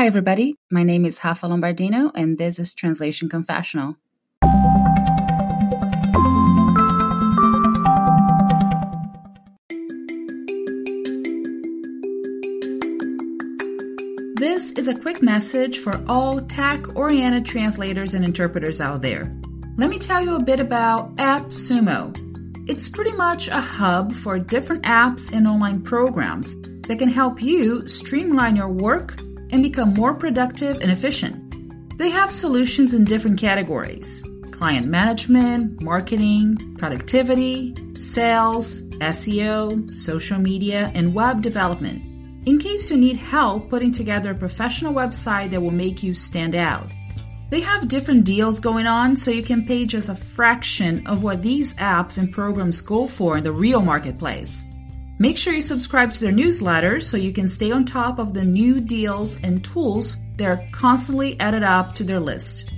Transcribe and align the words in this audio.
Hi, 0.00 0.06
everybody. 0.06 0.56
My 0.70 0.82
name 0.82 1.04
is 1.04 1.20
Rafa 1.22 1.46
Lombardino, 1.46 2.10
and 2.14 2.38
this 2.38 2.58
is 2.58 2.72
Translation 2.72 3.28
Confessional. 3.28 3.96
This 14.36 14.70
is 14.70 14.88
a 14.88 14.98
quick 14.98 15.20
message 15.20 15.80
for 15.80 16.02
all 16.08 16.40
TAC 16.40 16.96
oriented 16.96 17.44
translators 17.44 18.14
and 18.14 18.24
interpreters 18.24 18.80
out 18.80 19.02
there. 19.02 19.30
Let 19.76 19.90
me 19.90 19.98
tell 19.98 20.24
you 20.24 20.36
a 20.36 20.42
bit 20.42 20.60
about 20.60 21.14
AppSumo. 21.16 22.16
It's 22.70 22.88
pretty 22.88 23.12
much 23.12 23.48
a 23.48 23.60
hub 23.60 24.14
for 24.14 24.38
different 24.38 24.84
apps 24.84 25.30
and 25.30 25.46
online 25.46 25.82
programs 25.82 26.58
that 26.88 26.98
can 26.98 27.10
help 27.10 27.42
you 27.42 27.86
streamline 27.86 28.56
your 28.56 28.70
work 28.70 29.20
and 29.52 29.62
become 29.62 29.94
more 29.94 30.14
productive 30.14 30.80
and 30.80 30.90
efficient. 30.90 31.98
They 31.98 32.10
have 32.10 32.32
solutions 32.32 32.94
in 32.94 33.04
different 33.04 33.38
categories 33.38 34.22
client 34.52 34.86
management, 34.86 35.82
marketing, 35.82 36.76
productivity, 36.76 37.74
sales, 37.94 38.82
SEO, 38.98 39.90
social 39.92 40.38
media, 40.38 40.92
and 40.94 41.14
web 41.14 41.40
development. 41.40 42.02
In 42.46 42.58
case 42.58 42.90
you 42.90 42.98
need 42.98 43.16
help 43.16 43.70
putting 43.70 43.90
together 43.90 44.32
a 44.32 44.34
professional 44.34 44.92
website 44.92 45.50
that 45.50 45.62
will 45.62 45.70
make 45.70 46.02
you 46.02 46.12
stand 46.12 46.54
out. 46.54 46.88
They 47.50 47.60
have 47.60 47.88
different 47.88 48.24
deals 48.24 48.60
going 48.60 48.86
on, 48.86 49.16
so 49.16 49.30
you 49.30 49.42
can 49.42 49.66
pay 49.66 49.84
just 49.84 50.08
a 50.08 50.14
fraction 50.14 51.06
of 51.06 51.22
what 51.22 51.42
these 51.42 51.74
apps 51.74 52.16
and 52.16 52.32
programs 52.32 52.80
go 52.80 53.06
for 53.06 53.38
in 53.38 53.42
the 53.42 53.52
real 53.52 53.82
marketplace. 53.82 54.64
Make 55.20 55.36
sure 55.36 55.52
you 55.52 55.60
subscribe 55.60 56.14
to 56.14 56.20
their 56.20 56.32
newsletter 56.32 56.98
so 56.98 57.18
you 57.18 57.30
can 57.30 57.46
stay 57.46 57.70
on 57.70 57.84
top 57.84 58.18
of 58.18 58.32
the 58.32 58.42
new 58.42 58.80
deals 58.80 59.36
and 59.42 59.62
tools 59.62 60.16
that 60.36 60.48
are 60.48 60.66
constantly 60.72 61.38
added 61.38 61.62
up 61.62 61.92
to 61.92 62.04
their 62.04 62.18
list. 62.18 62.72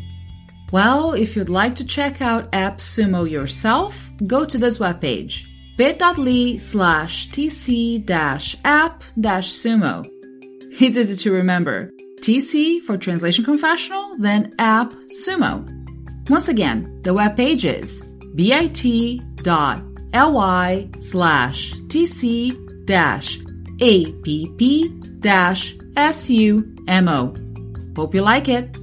Well, 0.73 1.13
if 1.13 1.37
you'd 1.37 1.49
like 1.49 1.77
to 1.77 1.85
check 1.85 2.21
out 2.21 2.51
AppSumo 2.51 3.31
yourself, 3.31 4.11
go 4.27 4.45
to 4.45 4.59
this 4.59 4.79
webpage 4.79 5.45
bit.ly 5.77 6.57
slash 6.57 7.29
tc 7.31 8.11
app 8.65 9.05
sumo. 9.17 10.05
It's 10.81 10.97
easy 10.97 11.17
to 11.17 11.33
remember. 11.33 11.93
TC 12.21 12.81
for 12.83 12.97
Translation 12.97 13.45
Confessional, 13.45 14.17
then 14.19 14.55
App 14.59 14.93
Sumo. 15.25 15.67
Once 16.29 16.49
again, 16.49 17.01
the 17.03 17.15
webpage 17.15 17.65
is 17.65 18.03
bit.ly 18.35 19.92
slash 20.13 21.73
tc 21.89 22.87
dash 22.87 23.39
app 23.81 25.21
dash 25.21 25.75
sumo. 25.95 27.39
Hope 27.97 28.15
you 28.15 28.23
like 28.23 28.49
it. 28.49 28.77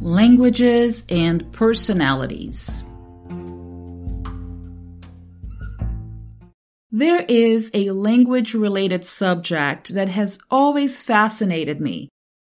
Languages 0.00 1.04
and 1.10 1.52
personalities. 1.52 2.84
There 6.92 7.26
is 7.28 7.70
a 7.74 7.90
language 7.90 8.54
related 8.54 9.04
subject 9.04 9.92
that 9.94 10.08
has 10.08 10.38
always 10.50 11.02
fascinated 11.02 11.80
me. 11.80 12.08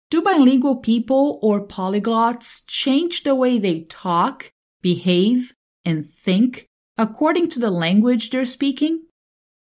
Do 0.09 0.21
bilingual 0.21 0.77
people 0.77 1.37
or 1.41 1.67
polyglots 1.67 2.61
change 2.65 3.23
the 3.23 3.35
way 3.35 3.59
they 3.59 3.81
talk, 3.81 4.51
behave, 4.81 5.53
and 5.83 6.05
think 6.05 6.65
according 6.97 7.49
to 7.49 7.59
the 7.59 7.69
language 7.69 8.29
they're 8.29 8.45
speaking? 8.45 9.03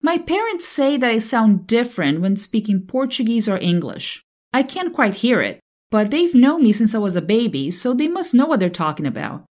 My 0.00 0.16
parents 0.16 0.64
say 0.64 0.97
that 0.97 1.11
I 1.11 1.19
sound 1.19 1.66
different 1.66 2.20
when 2.20 2.36
speaking 2.36 2.83
Portuguese 2.86 3.48
or 3.48 3.59
English. 3.59 4.22
I 4.53 4.62
can't 4.62 4.94
quite 4.94 5.16
hear 5.16 5.42
it, 5.42 5.59
but 5.91 6.12
they've 6.12 6.34
known 6.34 6.62
me 6.62 6.72
since 6.72 6.94
I 6.94 6.98
was 6.98 7.16
a 7.16 7.22
baby, 7.22 7.72
so 7.72 7.93
they 7.93 8.06
must 8.06 8.32
know 8.32 8.47
what 8.47 8.60
they're 8.60 8.71
talking 8.71 9.06
about. 9.06 9.44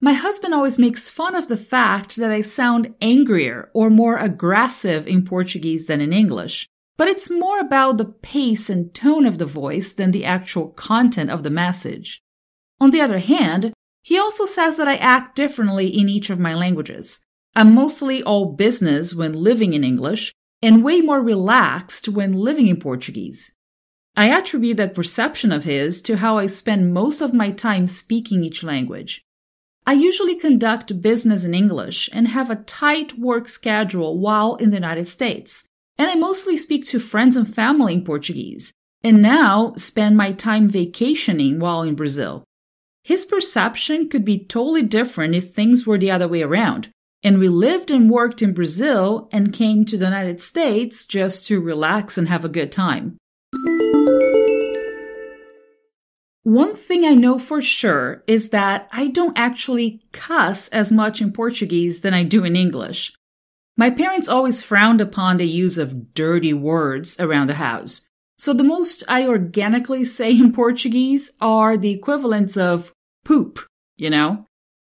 My 0.00 0.14
husband 0.14 0.54
always 0.54 0.78
makes 0.78 1.10
fun 1.10 1.34
of 1.34 1.48
the 1.48 1.58
fact 1.58 2.16
that 2.16 2.30
I 2.30 2.40
sound 2.40 2.94
angrier 3.02 3.70
or 3.74 3.90
more 3.90 4.16
aggressive 4.16 5.06
in 5.06 5.26
Portuguese 5.26 5.88
than 5.88 6.00
in 6.00 6.14
English, 6.14 6.66
but 7.02 7.08
it's 7.08 7.32
more 7.32 7.58
about 7.58 7.98
the 7.98 8.04
pace 8.04 8.70
and 8.70 8.94
tone 8.94 9.26
of 9.26 9.38
the 9.38 9.44
voice 9.44 9.92
than 9.92 10.12
the 10.12 10.24
actual 10.24 10.68
content 10.68 11.32
of 11.32 11.42
the 11.42 11.50
message. 11.50 12.22
On 12.78 12.92
the 12.92 13.00
other 13.00 13.18
hand, 13.18 13.72
he 14.04 14.16
also 14.16 14.44
says 14.44 14.76
that 14.76 14.86
I 14.86 14.94
act 14.94 15.34
differently 15.34 15.88
in 15.88 16.08
each 16.08 16.30
of 16.30 16.38
my 16.38 16.54
languages. 16.54 17.18
I'm 17.56 17.74
mostly 17.74 18.22
all 18.22 18.52
business 18.52 19.16
when 19.16 19.32
living 19.32 19.74
in 19.74 19.82
English 19.82 20.32
and 20.62 20.84
way 20.84 21.00
more 21.00 21.20
relaxed 21.20 22.06
when 22.06 22.34
living 22.34 22.68
in 22.68 22.78
Portuguese. 22.78 23.50
I 24.16 24.30
attribute 24.30 24.76
that 24.76 24.94
perception 24.94 25.50
of 25.50 25.64
his 25.64 26.02
to 26.02 26.18
how 26.18 26.38
I 26.38 26.46
spend 26.46 26.94
most 26.94 27.20
of 27.20 27.34
my 27.34 27.50
time 27.50 27.88
speaking 27.88 28.44
each 28.44 28.62
language. 28.62 29.22
I 29.84 29.94
usually 29.94 30.36
conduct 30.36 31.02
business 31.02 31.44
in 31.44 31.52
English 31.52 32.08
and 32.12 32.28
have 32.28 32.48
a 32.48 32.62
tight 32.62 33.18
work 33.18 33.48
schedule 33.48 34.20
while 34.20 34.54
in 34.54 34.70
the 34.70 34.76
United 34.76 35.08
States. 35.08 35.64
And 35.98 36.10
I 36.10 36.14
mostly 36.14 36.56
speak 36.56 36.86
to 36.86 36.98
friends 36.98 37.36
and 37.36 37.52
family 37.52 37.94
in 37.94 38.04
Portuguese, 38.04 38.72
and 39.04 39.20
now 39.20 39.74
spend 39.76 40.16
my 40.16 40.32
time 40.32 40.68
vacationing 40.68 41.58
while 41.58 41.82
in 41.82 41.94
Brazil. 41.94 42.44
His 43.04 43.24
perception 43.24 44.08
could 44.08 44.24
be 44.24 44.44
totally 44.44 44.82
different 44.82 45.34
if 45.34 45.52
things 45.52 45.86
were 45.86 45.98
the 45.98 46.10
other 46.10 46.28
way 46.28 46.42
around, 46.42 46.90
and 47.22 47.38
we 47.38 47.48
lived 47.48 47.90
and 47.90 48.10
worked 48.10 48.42
in 48.42 48.54
Brazil 48.54 49.28
and 49.32 49.52
came 49.52 49.84
to 49.84 49.96
the 49.96 50.04
United 50.04 50.40
States 50.40 51.04
just 51.04 51.46
to 51.48 51.60
relax 51.60 52.16
and 52.16 52.28
have 52.28 52.44
a 52.44 52.48
good 52.48 52.72
time. 52.72 53.16
One 56.44 56.74
thing 56.74 57.04
I 57.04 57.14
know 57.14 57.38
for 57.38 57.62
sure 57.62 58.24
is 58.26 58.48
that 58.48 58.88
I 58.92 59.06
don't 59.06 59.38
actually 59.38 60.02
cuss 60.12 60.66
as 60.68 60.90
much 60.90 61.20
in 61.20 61.32
Portuguese 61.32 62.00
than 62.00 62.14
I 62.14 62.24
do 62.24 62.44
in 62.44 62.56
English. 62.56 63.12
My 63.82 63.90
parents 63.90 64.28
always 64.28 64.62
frowned 64.62 65.00
upon 65.00 65.38
the 65.38 65.48
use 65.48 65.76
of 65.76 66.14
dirty 66.14 66.52
words 66.52 67.18
around 67.18 67.48
the 67.48 67.54
house. 67.54 68.02
So 68.38 68.52
the 68.52 68.62
most 68.62 69.02
I 69.08 69.26
organically 69.26 70.04
say 70.18 70.38
in 70.38 70.52
Portuguese 70.52 71.32
are 71.40 71.76
the 71.76 71.90
equivalents 71.90 72.56
of 72.56 72.92
poop, 73.24 73.58
you 73.96 74.08
know? 74.08 74.46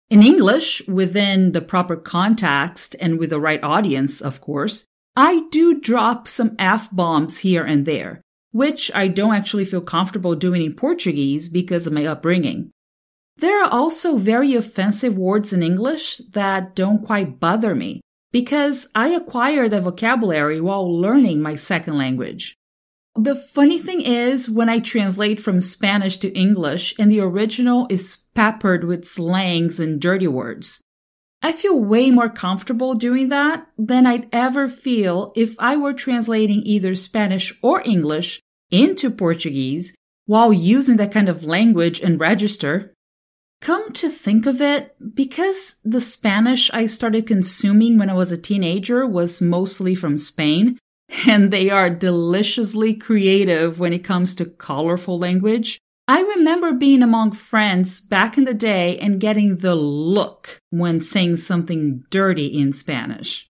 In 0.09 0.22
English, 0.22 0.85
within 0.85 1.51
the 1.51 1.61
proper 1.61 1.95
context 1.95 2.93
and 2.99 3.17
with 3.17 3.29
the 3.29 3.39
right 3.39 3.63
audience, 3.63 4.19
of 4.19 4.41
course, 4.41 4.85
I 5.16 5.47
do 5.49 5.79
drop 5.79 6.27
some 6.27 6.53
F 6.59 6.89
bombs 6.91 7.38
here 7.39 7.63
and 7.63 7.85
there 7.85 8.19
which 8.51 8.91
I 8.93 9.07
don't 9.07 9.33
actually 9.33 9.63
feel 9.63 9.79
comfortable 9.79 10.35
doing 10.35 10.61
in 10.61 10.73
Portuguese 10.73 11.47
because 11.47 11.88
of 11.88 11.93
my 11.93 12.05
upbringing. 12.05 12.69
There 13.38 13.63
are 13.63 13.72
also 13.72 14.17
very 14.17 14.55
offensive 14.55 15.17
words 15.17 15.53
in 15.53 15.63
English 15.63 16.17
that 16.33 16.75
don't 16.75 17.05
quite 17.05 17.39
bother 17.39 17.73
me 17.73 18.01
because 18.33 18.89
I 18.94 19.09
acquired 19.09 19.71
the 19.71 19.79
vocabulary 19.79 20.59
while 20.59 20.99
learning 20.99 21.41
my 21.41 21.55
second 21.55 21.97
language. 21.97 22.57
The 23.16 23.35
funny 23.35 23.77
thing 23.77 24.01
is, 24.01 24.49
when 24.49 24.69
I 24.69 24.79
translate 24.79 25.39
from 25.39 25.61
Spanish 25.61 26.17
to 26.17 26.33
English 26.33 26.95
and 26.97 27.11
the 27.11 27.22
original 27.22 27.85
is 27.91 28.17
peppered 28.33 28.83
with 28.83 29.05
slangs 29.05 29.79
and 29.79 30.01
dirty 30.01 30.27
words, 30.27 30.81
I 31.43 31.51
feel 31.51 31.79
way 31.79 32.09
more 32.09 32.29
comfortable 32.29 32.95
doing 32.95 33.29
that 33.29 33.67
than 33.77 34.07
I'd 34.07 34.29
ever 34.31 34.67
feel 34.67 35.31
if 35.35 35.55
I 35.59 35.75
were 35.75 35.93
translating 35.93 36.63
either 36.63 36.95
Spanish 36.95 37.53
or 37.61 37.83
English 37.85 38.39
into 38.72 39.11
Portuguese 39.11 39.93
while 40.25 40.51
using 40.51 40.95
that 40.97 41.11
kind 41.11 41.29
of 41.29 41.43
language 41.43 41.99
and 41.99 42.19
register. 42.19 42.91
Come 43.63 43.94
to 43.94 44.09
think 44.09 44.46
of 44.46 44.59
it, 44.59 44.94
because 45.16 45.78
the 45.85 46.01
Spanish 46.01 46.69
I 46.74 46.85
started 46.85 47.25
consuming 47.25 47.97
when 47.97 48.09
I 48.09 48.13
was 48.13 48.34
a 48.34 48.38
teenager 48.38 49.07
was 49.07 49.41
mostly 49.41 49.96
from 49.96 50.17
Spain, 50.17 50.78
and 51.26 51.49
they 51.49 51.70
are 51.70 51.90
deliciously 51.90 52.93
creative 52.93 53.79
when 53.79 53.93
it 53.93 54.03
comes 54.03 54.35
to 54.35 54.46
colorful 54.46 55.17
language. 55.17 55.79
I 56.09 56.23
remember 56.23 56.73
being 56.73 57.02
among 57.02 57.32
friends 57.32 58.02
back 58.02 58.37
in 58.37 58.43
the 58.43 58.53
day 58.53 58.97
and 58.97 59.22
getting 59.22 59.55
the 59.55 59.76
look 59.76 60.59
when 60.70 60.99
saying 60.99 61.37
something 61.37 62.03
dirty 62.09 62.47
in 62.47 62.73
Spanish. 62.73 63.47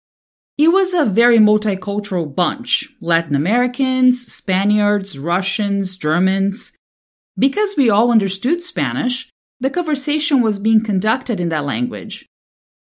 It 0.60 0.68
was 0.68 0.94
a 0.94 1.06
very 1.06 1.40
multicultural 1.40 2.36
bunch 2.36 2.88
Latin 3.02 3.36
Americans, 3.36 4.32
Spaniards, 4.32 5.18
Russians, 5.18 5.98
Germans. 5.98 6.78
Because 7.36 7.74
we 7.76 7.90
all 7.90 8.12
understood 8.12 8.62
Spanish, 8.62 9.33
the 9.64 9.70
conversation 9.70 10.42
was 10.42 10.60
being 10.60 10.84
conducted 10.84 11.40
in 11.40 11.48
that 11.50 11.64
language. 11.64 12.26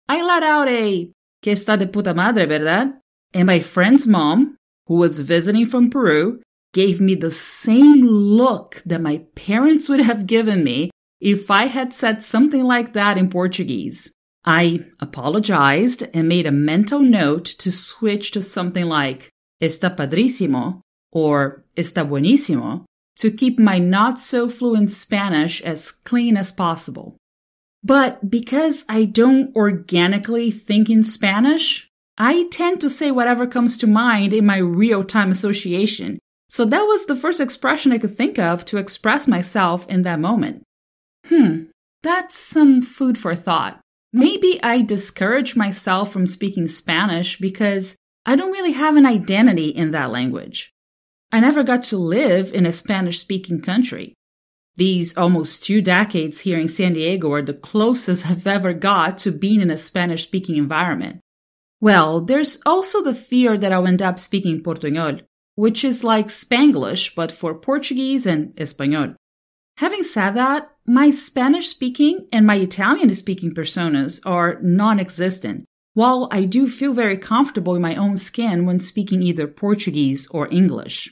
I 0.09 0.21
let 0.21 0.43
out 0.43 0.67
a 0.67 1.09
que 1.41 1.53
está 1.53 1.77
de 1.77 1.87
puta 1.87 2.13
madre, 2.13 2.45
verdad? 2.45 2.99
And 3.33 3.47
my 3.47 3.61
friend's 3.61 4.07
mom, 4.07 4.57
who 4.87 4.95
was 4.95 5.21
visiting 5.21 5.65
from 5.65 5.89
Peru, 5.89 6.41
gave 6.73 6.99
me 6.99 7.15
the 7.15 7.31
same 7.31 8.03
look 8.03 8.83
that 8.85 9.01
my 9.01 9.23
parents 9.35 9.87
would 9.87 10.01
have 10.01 10.27
given 10.27 10.65
me 10.65 10.91
if 11.21 11.49
I 11.49 11.67
had 11.67 11.93
said 11.93 12.21
something 12.21 12.65
like 12.65 12.91
that 12.91 13.17
in 13.17 13.29
Portuguese. 13.29 14.11
I 14.43 14.85
apologized 14.99 16.03
and 16.13 16.27
made 16.27 16.45
a 16.45 16.51
mental 16.51 16.99
note 16.99 17.45
to 17.45 17.71
switch 17.71 18.31
to 18.31 18.41
something 18.41 18.85
like 18.85 19.29
está 19.61 19.95
padrísimo 19.95 20.81
or 21.13 21.63
está 21.77 22.05
buenísimo 22.05 22.83
to 23.17 23.31
keep 23.31 23.57
my 23.57 23.79
not 23.79 24.19
so 24.19 24.49
fluent 24.49 24.91
Spanish 24.91 25.61
as 25.61 25.91
clean 25.91 26.37
as 26.37 26.51
possible. 26.51 27.15
But 27.83 28.29
because 28.29 28.83
I 28.89 29.05
don't 29.05 29.55
organically 29.55 30.51
think 30.51 30.89
in 30.89 31.03
Spanish, 31.03 31.87
I 32.17 32.47
tend 32.51 32.81
to 32.81 32.89
say 32.89 33.11
whatever 33.11 33.45
comes 33.45 33.77
to 33.79 33.87
mind 33.87 34.33
in 34.33 34.45
my 34.45 34.57
real 34.57 35.03
time 35.03 35.31
association. 35.31 36.19
So 36.49 36.65
that 36.65 36.83
was 36.83 37.05
the 37.05 37.15
first 37.15 37.39
expression 37.39 37.91
I 37.91 37.97
could 37.97 38.15
think 38.15 38.39
of 38.39 38.65
to 38.65 38.77
express 38.77 39.27
myself 39.27 39.87
in 39.87 40.03
that 40.03 40.19
moment. 40.19 40.63
Hmm, 41.27 41.63
that's 42.03 42.37
some 42.37 42.81
food 42.81 43.17
for 43.17 43.35
thought. 43.35 43.79
Maybe 44.13 44.59
I 44.63 44.81
discourage 44.81 45.55
myself 45.55 46.11
from 46.11 46.25
speaking 46.25 46.67
Spanish 46.67 47.37
because 47.37 47.95
I 48.25 48.35
don't 48.35 48.51
really 48.51 48.71
have 48.71 48.95
an 48.95 49.05
identity 49.05 49.67
in 49.67 49.91
that 49.91 50.11
language. 50.11 50.71
I 51.35 51.41
never 51.41 51.63
got 51.63 51.83
to 51.91 51.97
live 51.97 52.53
in 52.53 52.65
a 52.65 52.71
Spanish 52.71 53.19
speaking 53.19 53.59
country. 53.59 54.13
These 54.77 55.17
almost 55.17 55.65
two 55.65 55.81
decades 55.81 56.39
here 56.39 56.57
in 56.57 56.69
San 56.69 56.93
Diego 56.93 57.29
are 57.33 57.41
the 57.41 57.53
closest 57.53 58.25
I've 58.31 58.47
ever 58.47 58.71
got 58.71 59.17
to 59.17 59.33
being 59.33 59.59
in 59.59 59.69
a 59.69 59.77
Spanish 59.77 60.23
speaking 60.23 60.55
environment. 60.55 61.19
Well, 61.81 62.21
there's 62.21 62.61
also 62.65 63.03
the 63.03 63.13
fear 63.13 63.57
that 63.57 63.73
I'll 63.73 63.85
end 63.85 64.01
up 64.01 64.17
speaking 64.17 64.63
Portuñol, 64.63 65.23
which 65.55 65.83
is 65.83 66.05
like 66.05 66.27
Spanglish 66.27 67.13
but 67.15 67.33
for 67.33 67.53
Portuguese 67.53 68.25
and 68.25 68.57
Espanol. 68.57 69.17
Having 69.75 70.03
said 70.03 70.31
that, 70.35 70.69
my 70.87 71.09
Spanish 71.09 71.67
speaking 71.67 72.29
and 72.31 72.47
my 72.47 72.55
Italian 72.55 73.13
speaking 73.13 73.53
personas 73.53 74.21
are 74.25 74.57
non 74.61 75.01
existent, 75.01 75.65
while 75.95 76.29
I 76.31 76.45
do 76.45 76.65
feel 76.65 76.93
very 76.93 77.17
comfortable 77.17 77.75
in 77.75 77.81
my 77.81 77.95
own 77.95 78.15
skin 78.15 78.65
when 78.65 78.79
speaking 78.79 79.21
either 79.21 79.47
Portuguese 79.47 80.29
or 80.29 80.47
English. 80.49 81.11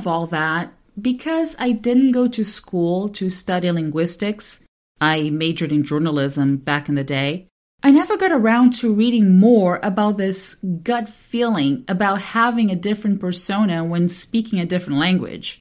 Of 0.00 0.06
all 0.06 0.26
that, 0.28 0.72
because 1.00 1.54
I 1.58 1.72
didn't 1.72 2.12
go 2.12 2.26
to 2.28 2.42
school 2.42 3.10
to 3.10 3.28
study 3.28 3.70
linguistics, 3.70 4.64
I 4.98 5.28
majored 5.28 5.72
in 5.72 5.84
journalism 5.84 6.56
back 6.56 6.88
in 6.88 6.94
the 6.94 7.04
day. 7.04 7.48
I 7.82 7.90
never 7.90 8.16
got 8.16 8.32
around 8.32 8.72
to 8.74 8.92
reading 8.92 9.38
more 9.38 9.78
about 9.82 10.16
this 10.16 10.54
gut 10.82 11.08
feeling 11.08 11.84
about 11.86 12.20
having 12.20 12.70
a 12.70 12.76
different 12.76 13.20
persona 13.20 13.84
when 13.84 14.08
speaking 14.08 14.58
a 14.58 14.66
different 14.66 14.98
language. 14.98 15.60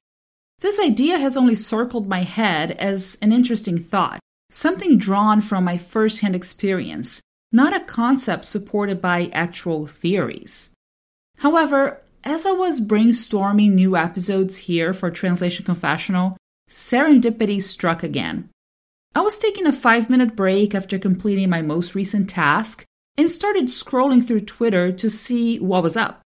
This 0.59 0.79
idea 0.79 1.17
has 1.17 1.37
only 1.37 1.55
circled 1.55 2.07
my 2.07 2.23
head 2.23 2.71
as 2.71 3.17
an 3.21 3.31
interesting 3.31 3.77
thought, 3.77 4.19
something 4.49 4.97
drawn 4.97 5.41
from 5.41 5.63
my 5.63 5.77
firsthand 5.77 6.35
experience, 6.35 7.21
not 7.51 7.75
a 7.75 7.79
concept 7.79 8.45
supported 8.45 9.01
by 9.01 9.29
actual 9.33 9.87
theories. 9.87 10.71
However, 11.37 12.01
as 12.23 12.45
I 12.45 12.51
was 12.51 12.81
brainstorming 12.81 13.71
new 13.71 13.95
episodes 13.95 14.57
here 14.57 14.93
for 14.93 15.09
Translation 15.09 15.65
Confessional, 15.65 16.37
serendipity 16.69 17.61
struck 17.61 18.03
again. 18.03 18.49
I 19.15 19.21
was 19.21 19.39
taking 19.39 19.65
a 19.65 19.71
five 19.71 20.09
minute 20.09 20.35
break 20.35 20.75
after 20.75 20.99
completing 20.99 21.49
my 21.49 21.61
most 21.61 21.95
recent 21.95 22.29
task 22.29 22.85
and 23.17 23.29
started 23.29 23.65
scrolling 23.65 24.25
through 24.25 24.41
Twitter 24.41 24.91
to 24.91 25.09
see 25.09 25.59
what 25.59 25.83
was 25.83 25.97
up. 25.97 26.21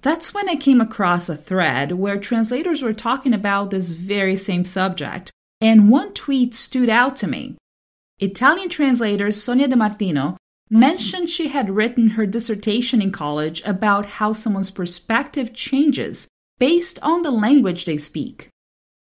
That's 0.00 0.32
when 0.32 0.48
I 0.48 0.54
came 0.54 0.80
across 0.80 1.28
a 1.28 1.36
thread 1.36 1.92
where 1.92 2.18
translators 2.18 2.82
were 2.82 2.92
talking 2.92 3.32
about 3.32 3.70
this 3.70 3.92
very 3.92 4.36
same 4.36 4.64
subject, 4.64 5.30
and 5.60 5.90
one 5.90 6.14
tweet 6.14 6.54
stood 6.54 6.88
out 6.88 7.16
to 7.16 7.26
me. 7.26 7.56
Italian 8.18 8.68
translator 8.68 9.30
Sonia 9.32 9.68
De 9.68 9.76
Martino 9.76 10.36
mentioned 10.70 11.28
she 11.28 11.48
had 11.48 11.70
written 11.70 12.10
her 12.10 12.26
dissertation 12.26 13.00
in 13.00 13.10
college 13.10 13.62
about 13.64 14.06
how 14.06 14.32
someone's 14.32 14.70
perspective 14.70 15.52
changes 15.54 16.28
based 16.58 16.98
on 17.02 17.22
the 17.22 17.30
language 17.30 17.84
they 17.84 17.96
speak. 17.96 18.48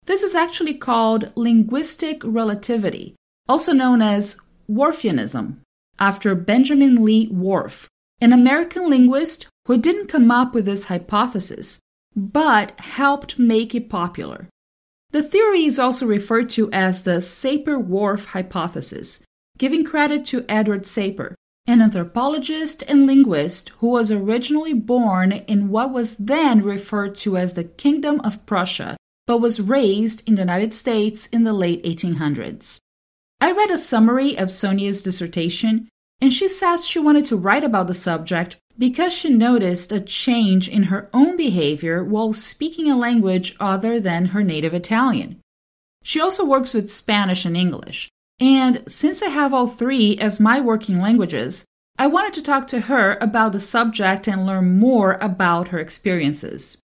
This 0.06 0.22
is 0.22 0.34
actually 0.34 0.74
called 0.74 1.32
linguistic 1.36 2.22
relativity, 2.24 3.14
also 3.48 3.72
known 3.72 4.00
as 4.00 4.38
Whorfianism, 4.68 5.58
after 5.98 6.34
Benjamin 6.34 7.04
Lee 7.04 7.28
Whorf, 7.28 7.88
an 8.20 8.32
American 8.32 8.88
linguist 8.88 9.46
who 9.66 9.76
didn't 9.76 10.08
come 10.08 10.30
up 10.30 10.54
with 10.54 10.64
this 10.64 10.86
hypothesis, 10.86 11.80
but 12.16 12.78
helped 12.80 13.38
make 13.38 13.74
it 13.74 13.88
popular. 13.88 14.48
The 15.10 15.22
theory 15.22 15.64
is 15.64 15.78
also 15.78 16.06
referred 16.06 16.48
to 16.50 16.70
as 16.72 17.02
the 17.02 17.20
Sapir 17.20 17.84
Whorf 17.84 18.26
hypothesis, 18.26 19.22
giving 19.58 19.84
credit 19.84 20.24
to 20.26 20.44
Edward 20.48 20.82
Sapir, 20.82 21.34
an 21.66 21.82
anthropologist 21.82 22.82
and 22.88 23.06
linguist 23.06 23.70
who 23.78 23.88
was 23.88 24.10
originally 24.10 24.72
born 24.72 25.32
in 25.32 25.68
what 25.68 25.92
was 25.92 26.16
then 26.16 26.62
referred 26.62 27.14
to 27.14 27.36
as 27.36 27.54
the 27.54 27.64
Kingdom 27.64 28.20
of 28.20 28.44
Prussia 28.46 28.96
but 29.30 29.38
was 29.38 29.60
raised 29.60 30.26
in 30.26 30.34
the 30.34 30.42
United 30.42 30.74
States 30.74 31.28
in 31.28 31.44
the 31.44 31.52
late 31.52 31.84
1800s. 31.84 32.80
I 33.40 33.52
read 33.52 33.70
a 33.70 33.78
summary 33.78 34.36
of 34.36 34.50
Sonia's 34.50 35.02
dissertation, 35.02 35.88
and 36.20 36.32
she 36.32 36.48
says 36.48 36.84
she 36.84 36.98
wanted 36.98 37.26
to 37.26 37.36
write 37.36 37.62
about 37.62 37.86
the 37.86 37.94
subject 37.94 38.56
because 38.76 39.12
she 39.12 39.32
noticed 39.32 39.92
a 39.92 40.00
change 40.00 40.68
in 40.68 40.82
her 40.84 41.08
own 41.14 41.36
behavior 41.36 42.02
while 42.02 42.32
speaking 42.32 42.90
a 42.90 42.96
language 42.96 43.54
other 43.60 44.00
than 44.00 44.26
her 44.34 44.42
native 44.42 44.74
Italian. 44.74 45.40
She 46.02 46.20
also 46.20 46.44
works 46.44 46.74
with 46.74 46.90
Spanish 46.90 47.44
and 47.44 47.56
English, 47.56 48.10
and 48.40 48.82
since 48.88 49.22
I 49.22 49.28
have 49.28 49.52
all 49.52 49.66
three 49.66 50.16
as 50.18 50.40
my 50.40 50.60
working 50.60 51.00
languages, 51.00 51.64
I 51.98 52.06
wanted 52.06 52.32
to 52.34 52.42
talk 52.42 52.66
to 52.68 52.80
her 52.80 53.18
about 53.20 53.52
the 53.52 53.60
subject 53.60 54.26
and 54.26 54.46
learn 54.46 54.78
more 54.78 55.18
about 55.20 55.68
her 55.68 55.78
experiences. 55.78 56.78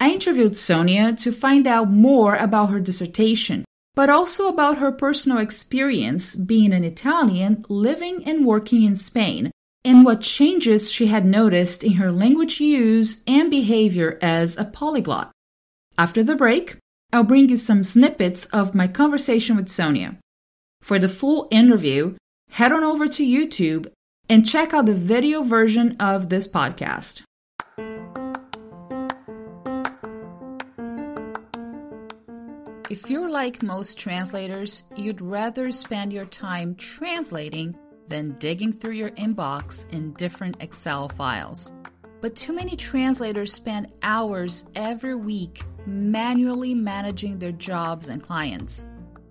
I 0.00 0.10
interviewed 0.10 0.56
Sonia 0.56 1.12
to 1.14 1.32
find 1.32 1.66
out 1.66 1.90
more 1.90 2.34
about 2.34 2.70
her 2.70 2.80
dissertation, 2.80 3.64
but 3.94 4.10
also 4.10 4.48
about 4.48 4.78
her 4.78 4.90
personal 4.90 5.38
experience 5.38 6.34
being 6.34 6.72
an 6.72 6.82
Italian 6.84 7.64
living 7.68 8.24
and 8.24 8.44
working 8.44 8.82
in 8.82 8.96
Spain, 8.96 9.52
and 9.84 10.04
what 10.04 10.20
changes 10.20 10.90
she 10.90 11.06
had 11.06 11.24
noticed 11.24 11.84
in 11.84 11.92
her 11.94 12.10
language 12.10 12.60
use 12.60 13.22
and 13.26 13.50
behavior 13.50 14.18
as 14.20 14.56
a 14.56 14.64
polyglot. 14.64 15.30
After 15.96 16.24
the 16.24 16.36
break, 16.36 16.76
I'll 17.12 17.24
bring 17.24 17.48
you 17.48 17.56
some 17.56 17.84
snippets 17.84 18.44
of 18.46 18.74
my 18.74 18.88
conversation 18.88 19.56
with 19.56 19.68
Sonia. 19.68 20.18
For 20.80 20.98
the 20.98 21.08
full 21.08 21.48
interview, 21.50 22.16
head 22.50 22.72
on 22.72 22.82
over 22.82 23.06
to 23.06 23.22
YouTube 23.22 23.86
and 24.28 24.46
check 24.46 24.72
out 24.72 24.86
the 24.86 24.94
video 24.94 25.42
version 25.42 25.96
of 26.00 26.28
this 26.28 26.48
podcast. 26.48 27.22
If 32.90 33.10
you're 33.10 33.28
like 33.28 33.62
most 33.62 33.98
translators, 33.98 34.84
you'd 34.96 35.20
rather 35.20 35.70
spend 35.70 36.10
your 36.10 36.24
time 36.24 36.74
translating 36.76 37.76
than 38.06 38.38
digging 38.38 38.72
through 38.72 38.94
your 38.94 39.10
inbox 39.10 39.86
in 39.92 40.14
different 40.14 40.56
Excel 40.60 41.08
files. 41.08 41.70
But 42.22 42.34
too 42.34 42.54
many 42.54 42.76
translators 42.76 43.52
spend 43.52 43.88
hours 44.02 44.64
every 44.74 45.14
week 45.14 45.64
manually 45.86 46.74
managing 46.74 47.38
their 47.38 47.52
jobs 47.52 48.08
and 48.08 48.22
clients. 48.22 48.86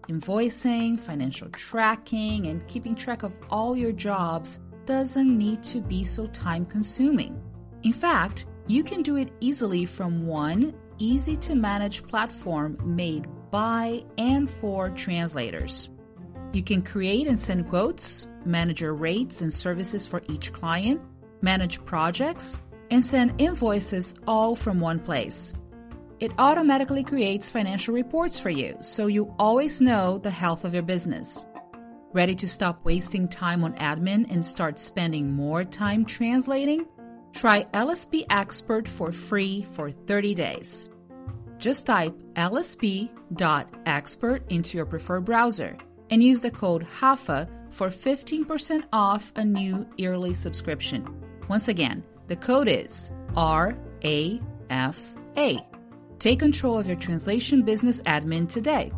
Invoicing, 0.09 0.97
financial 0.97 1.49
tracking, 1.49 2.47
and 2.47 2.65
keeping 2.67 2.95
track 2.95 3.23
of 3.23 3.37
all 3.49 3.75
your 3.75 3.91
jobs 3.91 4.59
doesn't 4.85 5.37
need 5.37 5.61
to 5.63 5.81
be 5.81 6.05
so 6.05 6.27
time 6.27 6.65
consuming. 6.65 7.41
In 7.83 7.91
fact, 7.91 8.45
you 8.67 8.83
can 8.83 9.01
do 9.01 9.17
it 9.17 9.31
easily 9.41 9.85
from 9.85 10.25
one 10.25 10.73
easy 10.97 11.35
to 11.35 11.55
manage 11.55 12.03
platform 12.07 12.77
made 12.83 13.27
by 13.51 14.03
and 14.17 14.49
for 14.49 14.89
translators. 14.91 15.89
You 16.53 16.63
can 16.63 16.81
create 16.81 17.27
and 17.27 17.37
send 17.37 17.67
quotes, 17.67 18.27
manage 18.45 18.81
your 18.81 18.93
rates 18.93 19.41
and 19.41 19.53
services 19.53 20.07
for 20.07 20.21
each 20.29 20.53
client, 20.53 21.01
manage 21.41 21.83
projects, 21.83 22.61
and 22.89 23.03
send 23.03 23.39
invoices 23.41 24.15
all 24.25 24.55
from 24.55 24.79
one 24.79 24.99
place. 24.99 25.53
It 26.19 26.31
automatically 26.39 27.03
creates 27.03 27.51
financial 27.51 27.93
reports 27.93 28.39
for 28.39 28.49
you 28.49 28.75
so 28.81 29.05
you 29.05 29.35
always 29.37 29.79
know 29.81 30.17
the 30.17 30.31
health 30.31 30.65
of 30.65 30.73
your 30.73 30.81
business. 30.81 31.45
Ready 32.11 32.33
to 32.35 32.47
stop 32.47 32.83
wasting 32.83 33.27
time 33.27 33.63
on 33.63 33.73
admin 33.75 34.25
and 34.31 34.43
start 34.43 34.79
spending 34.79 35.31
more 35.31 35.63
time 35.63 36.05
translating? 36.05 36.87
Try 37.33 37.65
LSP 37.65 38.25
Expert 38.31 38.87
for 38.87 39.11
free 39.11 39.61
for 39.61 39.91
30 39.91 40.33
days. 40.33 40.89
Just 41.59 41.85
type 41.85 42.15
lsp.expert 42.35 43.31
into 44.51 44.77
your 44.77 44.87
preferred 44.87 45.25
browser 45.25 45.77
and 46.09 46.23
use 46.23 46.41
the 46.41 46.49
code 46.49 46.87
RAFA 46.99 47.47
for 47.69 47.89
15% 47.89 48.85
off 48.91 49.31
a 49.35 49.45
new 49.45 49.87
yearly 49.97 50.33
subscription. 50.33 51.07
Once 51.47 51.67
again, 51.67 52.03
the 52.25 52.37
code 52.37 52.67
is 52.67 53.11
RAFA. 53.35 54.37
Take 56.19 56.39
control 56.39 56.77
of 56.79 56.87
your 56.87 56.97
translation 56.97 57.63
business 57.63 58.01
admin 58.01 58.49
today. 58.49 58.91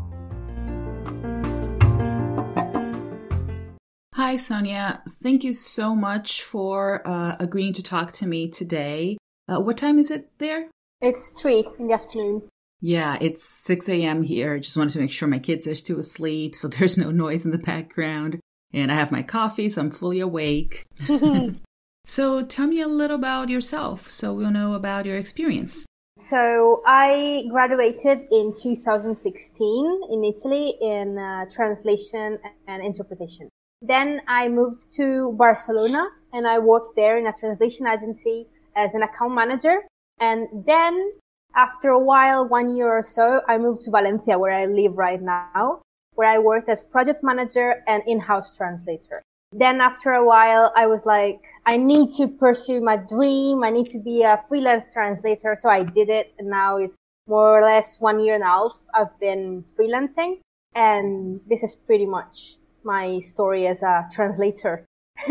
Hi, 4.16 4.36
Sonia. 4.36 5.02
Thank 5.24 5.44
you 5.44 5.54
so 5.54 5.96
much 5.96 6.44
for 6.44 7.08
uh, 7.08 7.36
agreeing 7.40 7.74
to 7.74 7.84
talk 7.84 8.12
to 8.14 8.28
me 8.28 8.50
today. 8.50 9.18
Uh, 9.48 9.60
what 9.60 9.78
time 9.78 9.98
is 9.98 10.12
it 10.12 10.30
there? 10.38 10.70
It's 11.02 11.32
3 11.42 11.66
in 11.80 11.88
the 11.88 11.94
afternoon. 11.94 12.44
Yeah, 12.82 13.18
it's 13.20 13.44
6 13.44 13.90
a.m. 13.90 14.24
here. 14.24 14.60
Just 14.60 14.78
wanted 14.78 14.94
to 14.94 15.00
make 15.00 15.12
sure 15.12 15.28
my 15.28 15.40
kids 15.40 15.68
are 15.68 15.76
still 15.76 16.00
asleep 16.00 16.56
so 16.56 16.68
there's 16.70 16.98
no 16.98 17.12
noise 17.12 17.46
in 17.46 17.52
the 17.52 17.58
background. 17.58 18.40
And 18.72 18.92
I 18.92 18.96
have 18.96 19.12
my 19.12 19.24
coffee, 19.24 19.68
so 19.68 19.82
I'm 19.82 19.92
fully 19.92 20.20
awake. 20.20 20.86
so 22.06 22.44
tell 22.44 22.68
me 22.68 22.82
a 22.82 22.88
little 22.88 23.18
about 23.18 23.50
yourself 23.50 24.10
so 24.10 24.34
we'll 24.34 24.52
know 24.52 24.74
about 24.74 25.06
your 25.06 25.18
experience. 25.18 25.86
So 26.30 26.84
I 26.86 27.46
graduated 27.50 28.28
in 28.32 28.54
2016 28.62 30.02
in 30.12 30.24
Italy 30.24 30.76
in 30.80 31.18
uh, 31.18 31.46
translation 31.52 32.38
and 32.68 32.86
interpretation. 32.86 33.50
Then 33.82 34.22
I 34.28 34.48
moved 34.48 34.82
to 34.98 35.34
Barcelona 35.40 36.08
and 36.32 36.46
I 36.46 36.60
worked 36.60 36.96
there 36.96 37.18
in 37.18 37.26
a 37.26 37.34
translation 37.40 37.88
agency 37.88 38.46
as 38.76 38.94
an 38.94 39.02
account 39.02 39.34
manager. 39.34 39.78
And 40.20 40.48
then 40.68 41.14
after 41.56 41.90
a 41.90 42.00
while, 42.00 42.48
one 42.48 42.76
year 42.76 42.90
or 42.90 43.04
so, 43.04 43.42
I 43.48 43.58
moved 43.58 43.86
to 43.86 43.92
Valencia 43.92 44.38
where 44.38 44.54
I 44.54 44.66
live 44.68 44.98
right 44.98 45.22
now, 45.22 45.82
where 46.14 46.30
I 46.30 46.38
worked 46.38 46.70
as 46.70 46.84
project 46.84 47.24
manager 47.24 47.84
and 47.88 48.04
in-house 48.06 48.56
translator. 48.56 49.24
Then 49.52 49.82
after 49.82 50.12
a 50.12 50.26
while, 50.26 50.72
I 50.76 50.86
was 50.86 51.02
like, 51.06 51.42
I 51.66 51.78
need 51.78 52.16
to 52.18 52.28
pursue 52.28 52.82
my 52.82 52.98
dream. 52.98 53.64
I 53.64 53.72
need 53.72 53.90
to 53.92 54.00
be 54.00 54.22
a 54.22 54.44
freelance 54.48 54.94
translator. 54.94 55.58
So 55.60 55.70
I 55.70 55.84
did 55.84 56.10
it. 56.10 56.34
And 56.38 56.50
now 56.50 56.78
it's 56.78 56.94
more 57.28 57.60
or 57.60 57.64
less 57.64 57.98
one 58.00 58.20
year 58.20 58.36
and 58.36 58.44
a 58.44 58.48
half 58.48 58.74
I've 58.94 59.20
been 59.20 59.64
freelancing. 59.78 60.40
And 60.76 61.42
this 61.48 61.64
is 61.64 61.74
pretty 61.88 62.06
much 62.06 62.58
my 62.84 63.22
story 63.22 63.68
as 63.68 63.82
a 63.82 64.08
translator. 64.14 64.86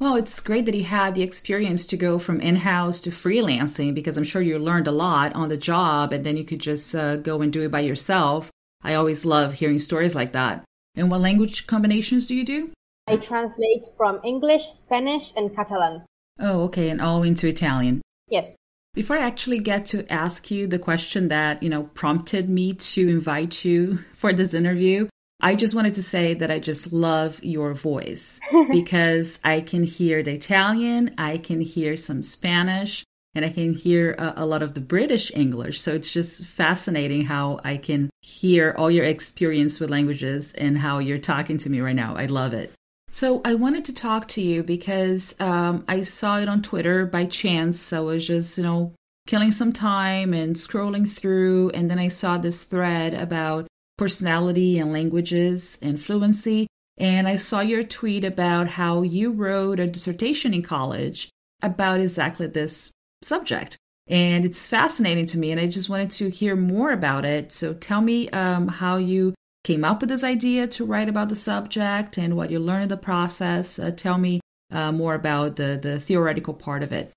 well, 0.00 0.14
it's 0.14 0.40
great 0.40 0.66
that 0.66 0.74
you 0.74 0.84
had 0.84 1.14
the 1.14 1.22
experience 1.22 1.86
to 1.86 1.96
go 1.96 2.18
from 2.18 2.40
in 2.40 2.56
house 2.56 3.00
to 3.00 3.10
freelancing 3.10 3.94
because 3.94 4.16
I'm 4.16 4.24
sure 4.24 4.42
you 4.42 4.58
learned 4.58 4.86
a 4.86 4.92
lot 4.92 5.34
on 5.34 5.48
the 5.48 5.56
job 5.56 6.12
and 6.12 6.24
then 6.24 6.36
you 6.36 6.44
could 6.44 6.60
just 6.60 6.94
uh, 6.94 7.16
go 7.16 7.42
and 7.42 7.52
do 7.52 7.62
it 7.62 7.70
by 7.70 7.80
yourself. 7.80 8.50
I 8.82 8.94
always 8.94 9.26
love 9.26 9.54
hearing 9.54 9.78
stories 9.78 10.14
like 10.14 10.32
that. 10.32 10.64
And 10.94 11.10
what 11.10 11.20
language 11.20 11.66
combinations 11.66 12.26
do 12.26 12.34
you 12.34 12.44
do? 12.44 12.70
I 13.10 13.16
translate 13.16 13.86
from 13.96 14.20
English, 14.24 14.62
Spanish, 14.78 15.32
and 15.34 15.54
Catalan. 15.54 16.04
Oh, 16.38 16.62
okay, 16.64 16.90
and 16.90 17.00
all 17.00 17.24
into 17.24 17.48
Italian. 17.48 18.02
Yes. 18.28 18.52
Before 18.94 19.16
I 19.16 19.22
actually 19.22 19.58
get 19.58 19.86
to 19.86 20.10
ask 20.12 20.48
you 20.50 20.68
the 20.68 20.78
question 20.78 21.26
that, 21.28 21.60
you 21.60 21.68
know, 21.68 21.84
prompted 21.94 22.48
me 22.48 22.72
to 22.72 23.08
invite 23.08 23.64
you 23.64 23.96
for 24.14 24.32
this 24.32 24.54
interview, 24.54 25.08
I 25.40 25.56
just 25.56 25.74
wanted 25.74 25.94
to 25.94 26.02
say 26.02 26.34
that 26.34 26.52
I 26.52 26.60
just 26.60 26.92
love 26.92 27.42
your 27.42 27.74
voice 27.74 28.38
because 28.70 29.40
I 29.42 29.60
can 29.60 29.82
hear 29.82 30.22
the 30.22 30.34
Italian, 30.34 31.14
I 31.18 31.38
can 31.38 31.60
hear 31.60 31.96
some 31.96 32.22
Spanish, 32.22 33.04
and 33.34 33.44
I 33.44 33.50
can 33.50 33.74
hear 33.74 34.12
a, 34.12 34.34
a, 34.38 34.46
lot 34.46 34.62
of 34.62 34.74
the 34.74 34.80
British 34.80 35.32
English. 35.34 35.80
So 35.80 35.94
it's 35.94 36.12
just 36.12 36.44
fascinating 36.44 37.24
how 37.24 37.60
I 37.64 37.76
can 37.76 38.10
hear 38.20 38.74
all 38.76 38.90
your 38.90 39.04
experience 39.04 39.80
with 39.80 39.90
languages 39.90 40.52
and 40.54 40.76
how 40.78 40.98
you're 40.98 41.18
talking 41.18 41.58
to 41.58 41.70
me 41.70 41.80
right 41.80 41.96
now. 41.96 42.16
I 42.16 42.26
love 42.26 42.52
it. 42.54 42.72
So 43.12 43.40
I 43.44 43.54
wanted 43.54 43.84
to 43.86 43.94
talk 43.94 44.28
to 44.28 44.40
you 44.40 44.62
because 44.62 45.34
um, 45.40 45.84
I 45.88 46.02
saw 46.02 46.38
it 46.38 46.48
on 46.48 46.62
Twitter 46.62 47.04
by 47.06 47.26
chance. 47.26 47.92
I 47.92 47.98
was 47.98 48.24
just, 48.24 48.56
you 48.56 48.62
know, 48.62 48.94
killing 49.26 49.50
some 49.50 49.72
time 49.72 50.32
and 50.32 50.54
scrolling 50.54 51.08
through, 51.08 51.70
and 51.70 51.90
then 51.90 51.98
I 51.98 52.06
saw 52.06 52.38
this 52.38 52.62
thread 52.62 53.12
about 53.14 53.66
personality 53.98 54.78
and 54.78 54.92
languages 54.92 55.76
and 55.82 56.00
fluency. 56.00 56.68
And 56.98 57.26
I 57.26 57.34
saw 57.34 57.60
your 57.60 57.82
tweet 57.82 58.24
about 58.24 58.68
how 58.68 59.02
you 59.02 59.32
wrote 59.32 59.80
a 59.80 59.88
dissertation 59.88 60.54
in 60.54 60.62
college 60.62 61.30
about 61.62 62.00
exactly 62.00 62.46
this 62.46 62.92
subject. 63.22 63.76
And 64.06 64.44
it's 64.44 64.68
fascinating 64.68 65.26
to 65.26 65.38
me, 65.38 65.50
and 65.50 65.60
I 65.60 65.66
just 65.66 65.88
wanted 65.88 66.12
to 66.12 66.30
hear 66.30 66.54
more 66.54 66.92
about 66.92 67.24
it. 67.24 67.50
So 67.50 67.74
tell 67.74 68.00
me 68.00 68.30
um, 68.30 68.68
how 68.68 68.96
you 68.98 69.34
came 69.64 69.84
up 69.84 70.00
with 70.00 70.08
this 70.08 70.24
idea 70.24 70.66
to 70.66 70.86
write 70.86 71.08
about 71.08 71.28
the 71.28 71.36
subject 71.36 72.18
and 72.18 72.36
what 72.36 72.50
you 72.50 72.58
learned 72.58 72.84
in 72.84 72.88
the 72.88 72.96
process. 72.96 73.78
Uh, 73.78 73.90
tell 73.90 74.18
me 74.18 74.40
uh, 74.70 74.92
more 74.92 75.14
about 75.14 75.56
the, 75.56 75.78
the 75.80 75.98
theoretical 75.98 76.54
part 76.54 76.82
of 76.82 76.92
it. 76.92 77.10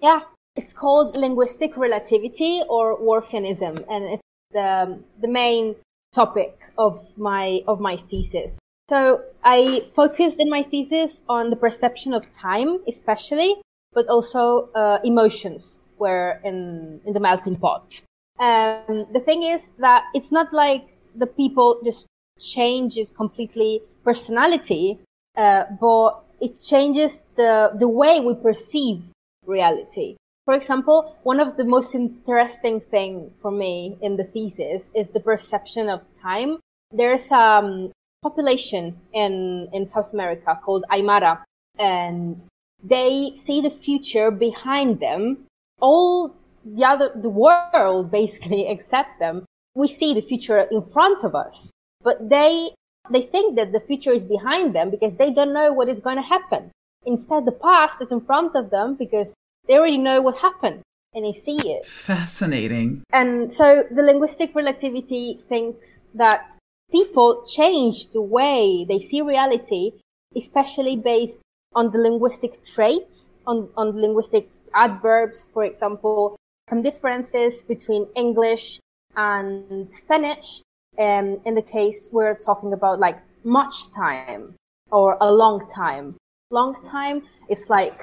Yeah, 0.00 0.20
it's 0.56 0.72
called 0.72 1.16
linguistic 1.16 1.76
relativity 1.76 2.62
or 2.68 2.98
Whorfianism, 2.98 3.84
and 3.90 4.04
it's 4.04 4.22
the, 4.52 4.98
the 5.20 5.28
main 5.28 5.76
topic 6.14 6.58
of 6.78 7.06
my 7.16 7.60
of 7.68 7.80
my 7.80 7.96
thesis. 8.10 8.54
So 8.88 9.22
I 9.44 9.84
focused 9.94 10.36
in 10.38 10.50
my 10.50 10.64
thesis 10.64 11.20
on 11.28 11.50
the 11.50 11.56
perception 11.56 12.12
of 12.12 12.24
time, 12.36 12.78
especially, 12.88 13.56
but 13.92 14.08
also 14.08 14.70
uh, 14.74 14.98
emotions 15.04 15.68
were 15.98 16.40
in 16.42 17.00
in 17.04 17.12
the 17.12 17.20
melting 17.20 17.56
pot. 17.56 18.00
Um, 18.40 19.06
the 19.12 19.20
thing 19.24 19.42
is 19.42 19.60
that 19.78 20.04
it's 20.14 20.32
not 20.32 20.52
like 20.52 20.88
the 21.14 21.26
people 21.26 21.80
just 21.84 22.06
changes 22.40 23.08
completely 23.16 23.82
personality, 24.04 24.98
uh, 25.36 25.64
but 25.80 26.22
it 26.40 26.60
changes 26.60 27.18
the 27.36 27.70
the 27.78 27.88
way 27.88 28.20
we 28.20 28.34
perceive 28.34 29.02
reality. 29.46 30.16
For 30.46 30.54
example, 30.54 31.16
one 31.22 31.38
of 31.38 31.56
the 31.56 31.64
most 31.64 31.94
interesting 31.94 32.80
thing 32.80 33.30
for 33.40 33.50
me 33.50 33.96
in 34.00 34.16
the 34.16 34.24
thesis 34.24 34.82
is 34.94 35.06
the 35.12 35.20
perception 35.20 35.88
of 35.88 36.00
time. 36.20 36.58
There's 36.90 37.30
a 37.30 37.36
um, 37.60 37.92
population 38.22 38.98
in 39.12 39.68
in 39.72 39.88
South 39.88 40.12
America 40.12 40.58
called 40.64 40.84
Aymara, 40.90 41.42
and 41.78 42.42
they 42.82 43.32
see 43.44 43.60
the 43.60 43.70
future 43.70 44.30
behind 44.30 45.00
them. 45.00 45.46
All 45.80 46.34
the 46.64 46.84
other 46.84 47.10
the 47.14 47.28
world 47.28 48.10
basically 48.10 48.68
accepts 48.74 49.18
them 49.18 49.44
we 49.74 49.88
see 49.88 50.14
the 50.14 50.22
future 50.22 50.60
in 50.60 50.82
front 50.92 51.24
of 51.24 51.34
us, 51.34 51.68
but 52.02 52.28
they 52.28 52.70
they 53.10 53.22
think 53.22 53.56
that 53.56 53.72
the 53.72 53.80
future 53.80 54.12
is 54.12 54.22
behind 54.22 54.74
them 54.74 54.90
because 54.90 55.16
they 55.16 55.32
don't 55.32 55.52
know 55.52 55.72
what 55.72 55.88
is 55.88 55.98
going 56.00 56.16
to 56.16 56.22
happen. 56.22 56.70
Instead, 57.04 57.44
the 57.44 57.52
past 57.52 58.00
is 58.00 58.12
in 58.12 58.20
front 58.20 58.54
of 58.54 58.70
them 58.70 58.94
because 58.94 59.28
they 59.66 59.74
already 59.74 59.98
know 59.98 60.20
what 60.20 60.36
happened 60.38 60.82
and 61.14 61.24
they 61.24 61.40
see 61.40 61.58
it. 61.68 61.84
Fascinating. 61.84 63.02
And 63.12 63.52
so 63.54 63.84
the 63.90 64.02
linguistic 64.02 64.54
relativity 64.54 65.40
thinks 65.48 65.86
that 66.14 66.46
people 66.90 67.44
change 67.48 68.10
the 68.12 68.20
way 68.20 68.84
they 68.88 69.00
see 69.00 69.22
reality, 69.22 69.92
especially 70.36 70.96
based 70.96 71.38
on 71.74 71.90
the 71.90 71.98
linguistic 71.98 72.64
traits, 72.66 73.22
on, 73.46 73.68
on 73.76 74.00
linguistic 74.00 74.48
adverbs, 74.74 75.46
for 75.52 75.64
example, 75.64 76.36
some 76.68 76.82
differences 76.82 77.54
between 77.66 78.06
English 78.14 78.78
and 79.16 79.88
Spanish. 79.94 80.62
Um, 80.98 81.40
in 81.46 81.54
the 81.54 81.62
case 81.62 82.08
we're 82.10 82.34
talking 82.34 82.72
about 82.72 82.98
like 82.98 83.18
much 83.44 83.92
time 83.94 84.54
or 84.90 85.16
a 85.20 85.32
long 85.32 85.68
time. 85.74 86.16
Long 86.50 86.74
time 86.90 87.22
is 87.48 87.58
like 87.68 87.98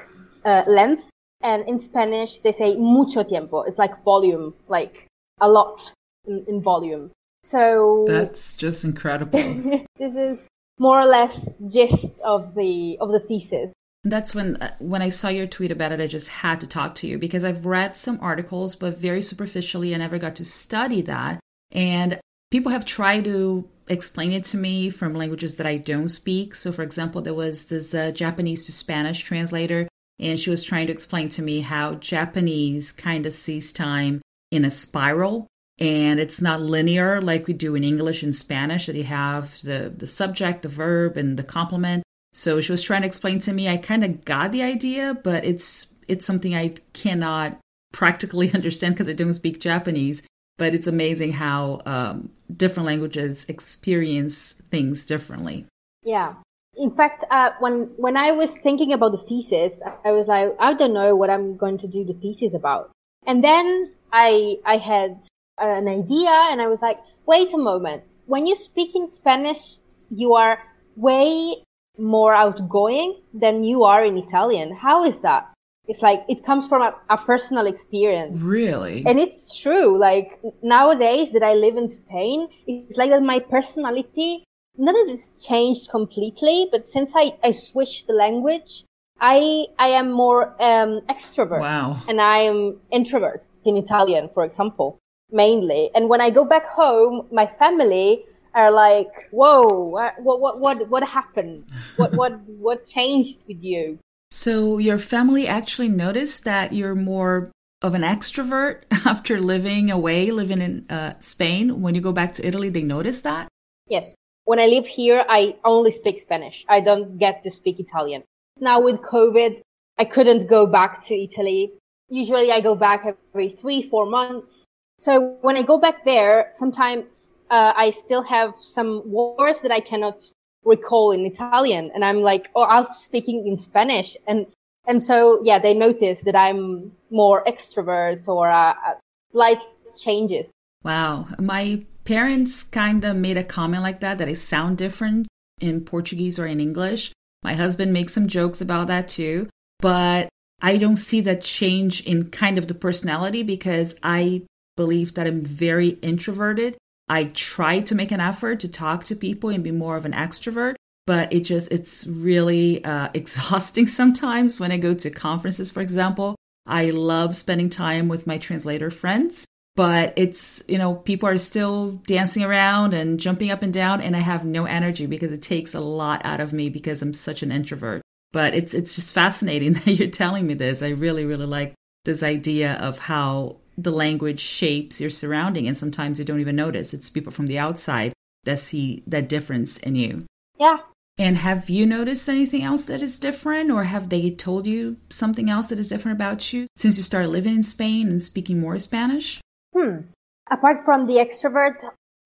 uh, 0.45 0.63
length, 0.67 1.03
and 1.41 1.67
in 1.67 1.83
Spanish 1.83 2.39
they 2.39 2.53
say 2.53 2.75
mucho 2.75 3.23
tiempo. 3.23 3.61
It's 3.63 3.77
like 3.77 4.03
volume, 4.03 4.53
like 4.67 5.07
a 5.41 5.49
lot 5.49 5.91
in, 6.25 6.45
in 6.47 6.61
volume. 6.61 7.11
So 7.43 8.05
that's 8.07 8.55
just 8.55 8.85
incredible. 8.85 9.39
this 9.97 10.13
is 10.13 10.37
more 10.79 11.01
or 11.01 11.05
less 11.05 11.35
gist 11.67 12.05
of 12.23 12.55
the 12.55 12.97
of 12.99 13.11
the 13.11 13.19
thesis. 13.19 13.71
That's 14.09 14.35
when 14.35 14.57
uh, 14.57 14.75
when 14.79 15.01
I 15.01 15.09
saw 15.09 15.29
your 15.29 15.47
tweet 15.47 15.71
about 15.71 15.91
it, 15.91 15.99
I 15.99 16.07
just 16.07 16.29
had 16.29 16.59
to 16.61 16.67
talk 16.67 16.95
to 16.95 17.07
you 17.07 17.17
because 17.17 17.43
I've 17.43 17.65
read 17.65 17.95
some 17.95 18.19
articles, 18.21 18.75
but 18.75 18.97
very 18.97 19.21
superficially. 19.21 19.93
I 19.93 19.97
never 19.97 20.17
got 20.17 20.35
to 20.35 20.45
study 20.45 21.01
that, 21.03 21.39
and 21.71 22.19
people 22.51 22.71
have 22.71 22.85
tried 22.85 23.25
to 23.25 23.67
explain 23.87 24.33
it 24.33 24.43
to 24.45 24.57
me 24.57 24.89
from 24.89 25.13
languages 25.13 25.55
that 25.55 25.67
I 25.67 25.77
don't 25.77 26.09
speak. 26.09 26.55
So, 26.55 26.71
for 26.71 26.83
example, 26.83 27.21
there 27.21 27.33
was 27.33 27.67
this 27.67 27.93
uh, 27.93 28.11
Japanese 28.11 28.65
to 28.65 28.71
Spanish 28.71 29.23
translator, 29.23 29.87
and 30.19 30.39
she 30.39 30.49
was 30.49 30.63
trying 30.63 30.87
to 30.87 30.93
explain 30.93 31.29
to 31.29 31.41
me 31.41 31.61
how 31.61 31.95
Japanese 31.95 32.91
kind 32.91 33.25
of 33.25 33.33
sees 33.33 33.73
time 33.73 34.21
in 34.51 34.65
a 34.65 34.71
spiral 34.71 35.47
and 35.79 36.19
it's 36.19 36.41
not 36.41 36.61
linear 36.61 37.21
like 37.21 37.47
we 37.47 37.53
do 37.53 37.75
in 37.75 37.83
English 37.83 38.23
and 38.23 38.35
Spanish 38.35 38.87
that 38.87 38.95
you 38.95 39.03
have 39.03 39.61
the 39.61 39.93
the 39.95 40.07
subject, 40.07 40.63
the 40.63 40.69
verb, 40.69 41.17
and 41.17 41.37
the 41.37 41.43
complement. 41.43 42.03
So 42.37 42.61
she 42.61 42.71
was 42.71 42.83
trying 42.83 43.01
to 43.01 43.07
explain 43.07 43.39
to 43.39 43.51
me. 43.51 43.67
I 43.67 43.77
kind 43.77 44.03
of 44.03 44.23
got 44.23 44.51
the 44.51 44.61
idea, 44.61 45.17
but 45.23 45.43
it's 45.43 45.87
it's 46.07 46.23
something 46.23 46.55
I 46.55 46.75
cannot 46.93 47.57
practically 47.91 48.51
understand 48.53 48.93
because 48.93 49.09
I 49.09 49.13
don't 49.13 49.33
speak 49.33 49.59
Japanese. 49.59 50.21
But 50.57 50.75
it's 50.75 50.85
amazing 50.87 51.33
how 51.33 51.81
um, 51.85 52.29
different 52.55 52.85
languages 52.85 53.45
experience 53.47 54.53
things 54.69 55.07
differently. 55.07 55.65
Yeah. 56.03 56.35
In 56.75 56.91
fact, 56.91 57.23
uh, 57.31 57.51
when 57.59 57.89
when 57.97 58.15
I 58.15 58.31
was 58.33 58.51
thinking 58.61 58.93
about 58.93 59.13
the 59.13 59.23
thesis, 59.27 59.73
I 60.05 60.11
was 60.11 60.27
like, 60.27 60.55
I 60.59 60.75
don't 60.75 60.93
know 60.93 61.15
what 61.15 61.31
I'm 61.31 61.57
going 61.57 61.79
to 61.79 61.87
do 61.87 62.05
the 62.05 62.13
thesis 62.13 62.53
about. 62.53 62.91
And 63.25 63.43
then 63.43 63.93
I 64.13 64.57
I 64.63 64.77
had 64.77 65.19
an 65.57 65.87
idea 65.87 66.29
and 66.51 66.61
I 66.61 66.67
was 66.67 66.79
like, 66.83 66.99
wait 67.25 67.51
a 67.51 67.57
moment. 67.57 68.03
When 68.27 68.45
you 68.45 68.55
speak 68.55 68.95
in 68.95 69.09
Spanish, 69.09 69.77
you 70.11 70.33
are 70.33 70.59
way 70.95 71.63
more 71.97 72.33
outgoing 72.33 73.21
than 73.33 73.63
you 73.63 73.83
are 73.83 74.05
in 74.05 74.17
Italian. 74.17 74.75
How 74.75 75.05
is 75.05 75.15
that? 75.23 75.49
It's 75.87 76.01
like 76.01 76.25
it 76.27 76.45
comes 76.45 76.67
from 76.67 76.81
a, 76.81 76.95
a, 77.09 77.17
personal 77.17 77.65
experience. 77.65 78.41
Really? 78.41 79.03
And 79.05 79.19
it's 79.19 79.57
true. 79.57 79.97
Like 79.97 80.39
nowadays 80.61 81.29
that 81.33 81.43
I 81.43 81.53
live 81.53 81.77
in 81.77 81.89
Spain, 81.89 82.49
it's 82.67 82.97
like 82.97 83.09
that 83.11 83.21
my 83.21 83.39
personality, 83.39 84.43
not 84.77 84.93
that 84.93 85.07
it's 85.07 85.45
changed 85.45 85.89
completely, 85.89 86.67
but 86.71 86.91
since 86.91 87.11
I, 87.15 87.37
I 87.41 87.53
switched 87.53 88.07
the 88.07 88.13
language, 88.13 88.83
I 89.21 89.65
I 89.79 89.87
am 89.89 90.11
more 90.11 90.61
um, 90.61 91.01
extrovert. 91.09 91.61
Wow. 91.61 91.97
And 92.09 92.19
I 92.19 92.39
am 92.39 92.81
introvert 92.91 93.45
in 93.63 93.77
Italian, 93.77 94.29
for 94.33 94.43
example 94.43 94.99
mainly. 95.31 95.89
And 95.93 96.09
when 96.09 96.21
I 96.21 96.29
go 96.29 96.45
back 96.45 96.67
home, 96.67 97.27
my 97.31 97.49
family 97.59 98.25
are 98.53 98.71
like, 98.71 99.11
"Whoa, 99.31 99.67
what 99.95 100.13
what 100.21 100.59
what 100.59 100.89
what 100.89 101.03
happened? 101.03 101.65
What 101.95 102.13
what 102.13 102.39
what 102.47 102.87
changed 102.87 103.39
with 103.47 103.63
you?" 103.63 103.99
So 104.31 104.77
your 104.77 104.97
family 104.97 105.47
actually 105.47 105.89
noticed 105.89 106.43
that 106.43 106.73
you're 106.73 106.95
more 106.95 107.51
of 107.81 107.93
an 107.93 108.01
extrovert 108.01 108.83
after 109.05 109.39
living 109.39 109.91
away, 109.91 110.31
living 110.31 110.61
in 110.61 110.85
uh, 110.89 111.13
Spain. 111.19 111.81
When 111.81 111.95
you 111.95 112.01
go 112.01 112.11
back 112.11 112.33
to 112.33 112.45
Italy, 112.45 112.69
they 112.69 112.83
notice 112.83 113.21
that. 113.21 113.47
Yes. 113.87 114.09
When 114.45 114.59
I 114.59 114.65
live 114.67 114.85
here, 114.85 115.25
I 115.27 115.55
only 115.65 115.91
speak 115.91 116.21
Spanish. 116.21 116.65
I 116.69 116.79
don't 116.79 117.17
get 117.17 117.43
to 117.43 117.51
speak 117.51 117.79
Italian. 117.79 118.23
Now 118.59 118.79
with 118.79 119.01
COVID, 119.01 119.61
I 119.97 120.05
couldn't 120.05 120.47
go 120.47 120.65
back 120.65 121.05
to 121.07 121.15
Italy. 121.15 121.73
Usually 122.09 122.51
I 122.51 122.61
go 122.61 122.75
back 122.75 123.05
every 123.05 123.49
three, 123.49 123.89
four 123.89 124.05
months. 124.05 124.63
So 124.99 125.37
when 125.41 125.57
I 125.57 125.63
go 125.63 125.77
back 125.77 126.05
there, 126.05 126.51
sometimes 126.57 127.26
uh, 127.49 127.73
I 127.75 127.91
still 127.91 128.23
have 128.23 128.53
some 128.61 129.01
words 129.05 129.61
that 129.61 129.71
I 129.71 129.79
cannot 129.79 130.23
recall 130.63 131.11
in 131.11 131.25
Italian, 131.25 131.91
and 131.93 132.03
I'm 132.03 132.21
like, 132.21 132.49
oh, 132.55 132.63
I'm 132.63 132.87
speaking 132.93 133.47
in 133.47 133.57
Spanish, 133.57 134.17
and 134.27 134.45
and 134.85 135.03
so 135.03 135.41
yeah, 135.43 135.59
they 135.59 135.73
notice 135.73 136.21
that 136.21 136.35
I'm 136.35 136.91
more 137.09 137.43
extrovert 137.45 138.27
or 138.27 138.49
uh, 138.49 138.73
uh 138.85 138.93
like 139.33 139.59
changes. 139.95 140.45
Wow, 140.83 141.27
my 141.39 141.85
parents 142.05 142.63
kind 142.63 143.03
of 143.03 143.15
made 143.17 143.37
a 143.37 143.43
comment 143.43 143.83
like 143.83 143.99
that 143.99 144.17
that 144.17 144.27
I 144.27 144.33
sound 144.33 144.77
different 144.77 145.27
in 145.59 145.81
Portuguese 145.81 146.39
or 146.39 146.47
in 146.47 146.59
English. 146.59 147.11
My 147.43 147.53
husband 147.53 147.93
makes 147.93 148.13
some 148.13 148.27
jokes 148.27 148.61
about 148.61 148.87
that 148.87 149.07
too, 149.07 149.49
but 149.79 150.29
I 150.61 150.77
don't 150.77 150.95
see 150.95 151.21
that 151.21 151.41
change 151.41 152.01
in 152.01 152.29
kind 152.29 152.57
of 152.57 152.67
the 152.67 152.73
personality 152.73 153.43
because 153.43 153.95
I 154.01 154.43
believe 154.75 155.13
that 155.15 155.27
I'm 155.27 155.41
very 155.41 155.89
introverted. 156.01 156.77
I 157.09 157.25
try 157.25 157.79
to 157.81 157.95
make 157.95 158.11
an 158.11 158.19
effort 158.19 158.59
to 158.61 158.69
talk 158.69 159.05
to 159.05 159.15
people 159.15 159.49
and 159.49 159.63
be 159.63 159.71
more 159.71 159.97
of 159.97 160.05
an 160.05 160.13
extrovert, 160.13 160.75
but 161.05 161.31
it 161.31 161.41
just, 161.41 161.71
it's 161.71 162.05
really 162.07 162.83
uh, 162.83 163.09
exhausting 163.13 163.87
sometimes 163.87 164.59
when 164.59 164.71
I 164.71 164.77
go 164.77 164.93
to 164.93 165.09
conferences, 165.09 165.71
for 165.71 165.81
example. 165.81 166.35
I 166.65 166.89
love 166.89 167.33
spending 167.35 167.69
time 167.69 168.09
with 168.09 168.27
my 168.27 168.37
translator 168.37 168.89
friends, 168.89 169.45
but 169.77 170.13
it's, 170.17 170.61
you 170.67 170.77
know, 170.77 170.95
people 170.95 171.29
are 171.29 171.37
still 171.37 171.91
dancing 172.07 172.43
around 172.43 172.93
and 172.93 173.19
jumping 173.19 173.51
up 173.51 173.63
and 173.63 173.73
down, 173.73 174.01
and 174.01 174.17
I 174.17 174.19
have 174.19 174.43
no 174.43 174.65
energy 174.65 175.05
because 175.05 175.31
it 175.31 175.41
takes 175.41 175.75
a 175.75 175.79
lot 175.79 176.25
out 176.25 176.41
of 176.41 176.51
me 176.51 176.67
because 176.67 177.01
I'm 177.01 177.13
such 177.13 177.41
an 177.41 177.53
introvert. 177.53 178.01
But 178.33 178.53
it's 178.53 178.73
it's 178.73 178.95
just 178.95 179.13
fascinating 179.13 179.73
that 179.85 179.87
you're 179.87 180.09
telling 180.09 180.45
me 180.45 180.55
this. 180.55 180.81
I 180.81 180.89
really, 180.89 181.23
really 181.23 181.45
like 181.45 181.73
this 182.03 182.23
idea 182.23 182.73
of 182.73 182.97
how 182.97 183.57
the 183.77 183.91
language 183.91 184.39
shapes 184.39 184.99
your 184.99 185.09
surrounding 185.09 185.67
and 185.67 185.77
sometimes 185.77 186.19
you 186.19 186.25
don't 186.25 186.39
even 186.39 186.55
notice. 186.55 186.93
It's 186.93 187.09
people 187.09 187.31
from 187.31 187.47
the 187.47 187.59
outside 187.59 188.13
that 188.43 188.59
see 188.59 189.03
that 189.07 189.29
difference 189.29 189.77
in 189.77 189.95
you. 189.95 190.25
Yeah. 190.59 190.77
And 191.19 191.37
have 191.37 191.69
you 191.69 191.85
noticed 191.85 192.29
anything 192.29 192.63
else 192.63 192.85
that 192.85 193.01
is 193.01 193.19
different 193.19 193.71
or 193.71 193.85
have 193.85 194.09
they 194.09 194.29
told 194.31 194.67
you 194.67 194.97
something 195.09 195.49
else 195.49 195.69
that 195.69 195.79
is 195.79 195.89
different 195.89 196.17
about 196.17 196.53
you 196.53 196.67
since 196.75 196.97
you 196.97 197.03
started 197.03 197.29
living 197.29 197.55
in 197.55 197.63
spain 197.63 198.07
and 198.07 198.21
speaking 198.21 198.59
more 198.59 198.77
spanish? 198.79 199.41
Hmm. 199.75 200.09
Apart 200.49 200.85
from 200.85 201.07
the 201.07 201.13
extrovert 201.13 201.75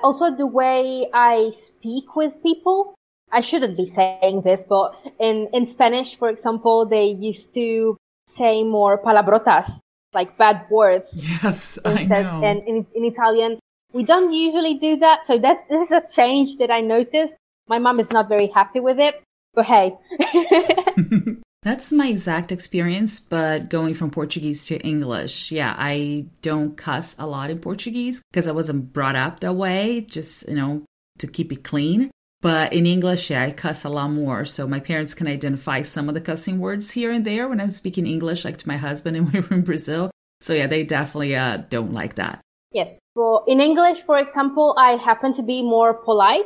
also 0.04 0.36
the 0.36 0.48
way 0.48 1.08
i 1.14 1.52
speak 1.54 2.16
with 2.16 2.34
people 2.44 2.96
i 3.32 3.42
shouldn't 3.42 3.78
be 3.78 3.92
saying 3.96 4.42
this 4.44 4.62
but 4.68 4.94
in 5.20 5.48
in 5.54 5.66
spanish 5.66 6.18
for 6.18 6.30
example 6.30 6.86
they 6.86 7.06
used 7.06 7.54
to 7.54 7.98
say 8.28 8.64
more 8.64 9.02
palabrotas 9.02 9.80
like 10.14 10.38
bad 10.38 10.66
words. 10.70 11.10
Yes, 11.14 11.80
I 11.86 12.04
know. 12.04 12.42
And 12.44 12.68
in, 12.68 12.86
in 12.96 13.06
Italian, 13.06 13.60
we 13.94 14.04
don't 14.04 14.34
usually 14.34 14.76
do 14.76 14.98
that. 14.98 15.26
So 15.28 15.38
that 15.38 15.68
this 15.70 15.88
is 15.88 15.92
a 15.92 16.04
change 16.14 16.58
that 16.58 16.72
I 16.72 16.82
noticed. 16.82 17.34
My 17.68 17.80
mom 17.80 18.00
is 18.00 18.12
not 18.12 18.28
very 18.28 18.48
happy 18.48 18.80
with 18.80 19.00
it, 19.00 19.22
but 19.54 19.66
hey. 19.66 19.98
That's 21.64 21.92
my 21.92 22.08
exact 22.08 22.52
experience, 22.52 23.20
but 23.20 23.70
going 23.70 23.94
from 23.94 24.10
Portuguese 24.10 24.66
to 24.66 24.80
English. 24.80 25.52
Yeah, 25.52 25.76
I 25.78 26.26
don't 26.42 26.76
cuss 26.76 27.16
a 27.20 27.28
lot 27.28 27.52
in 27.52 27.60
Portuguese 27.60 28.24
because 28.32 28.48
I 28.48 28.52
wasn't 28.52 28.92
brought 28.94 29.16
up 29.16 29.42
that 29.42 29.54
way, 29.54 30.02
just, 30.02 30.50
you 30.50 30.56
know, 30.56 30.84
to 31.20 31.28
keep 31.28 31.52
it 31.52 31.64
clean. 31.64 32.10
But 32.42 32.74
in 32.74 32.88
English, 32.88 33.30
yeah, 33.30 33.44
I 33.44 33.52
cuss 33.52 33.86
a 33.86 33.90
lot 33.90 34.10
more. 34.10 34.46
So 34.46 34.68
my 34.68 34.80
parents 34.80 35.14
can 35.14 35.28
identify 35.28 35.84
some 35.84 36.10
of 36.10 36.16
the 36.16 36.22
cussing 36.22 36.60
words 36.60 36.92
here 36.92 37.12
and 37.12 37.24
there 37.24 37.48
when 37.48 37.62
I'm 37.62 37.70
speaking 37.70 38.08
English, 38.08 38.44
like 38.44 38.58
to 38.58 38.68
my 38.68 38.78
husband 38.78 39.16
and 39.18 39.32
we 39.32 39.40
were 39.40 39.56
in 39.56 39.62
Brazil. 39.62 40.12
So 40.42 40.54
yeah, 40.54 40.68
they 40.68 40.84
definitely 40.84 41.36
uh, 41.36 41.58
don't 41.70 41.94
like 41.94 42.16
that. 42.16 42.42
Yes. 42.72 42.96
Well, 43.16 43.44
in 43.48 43.60
English, 43.60 44.00
for 44.06 44.18
example, 44.18 44.74
I 44.78 44.94
happen 44.94 45.36
to 45.36 45.44
be 45.44 45.62
more 45.62 45.94
polite. 45.94 46.46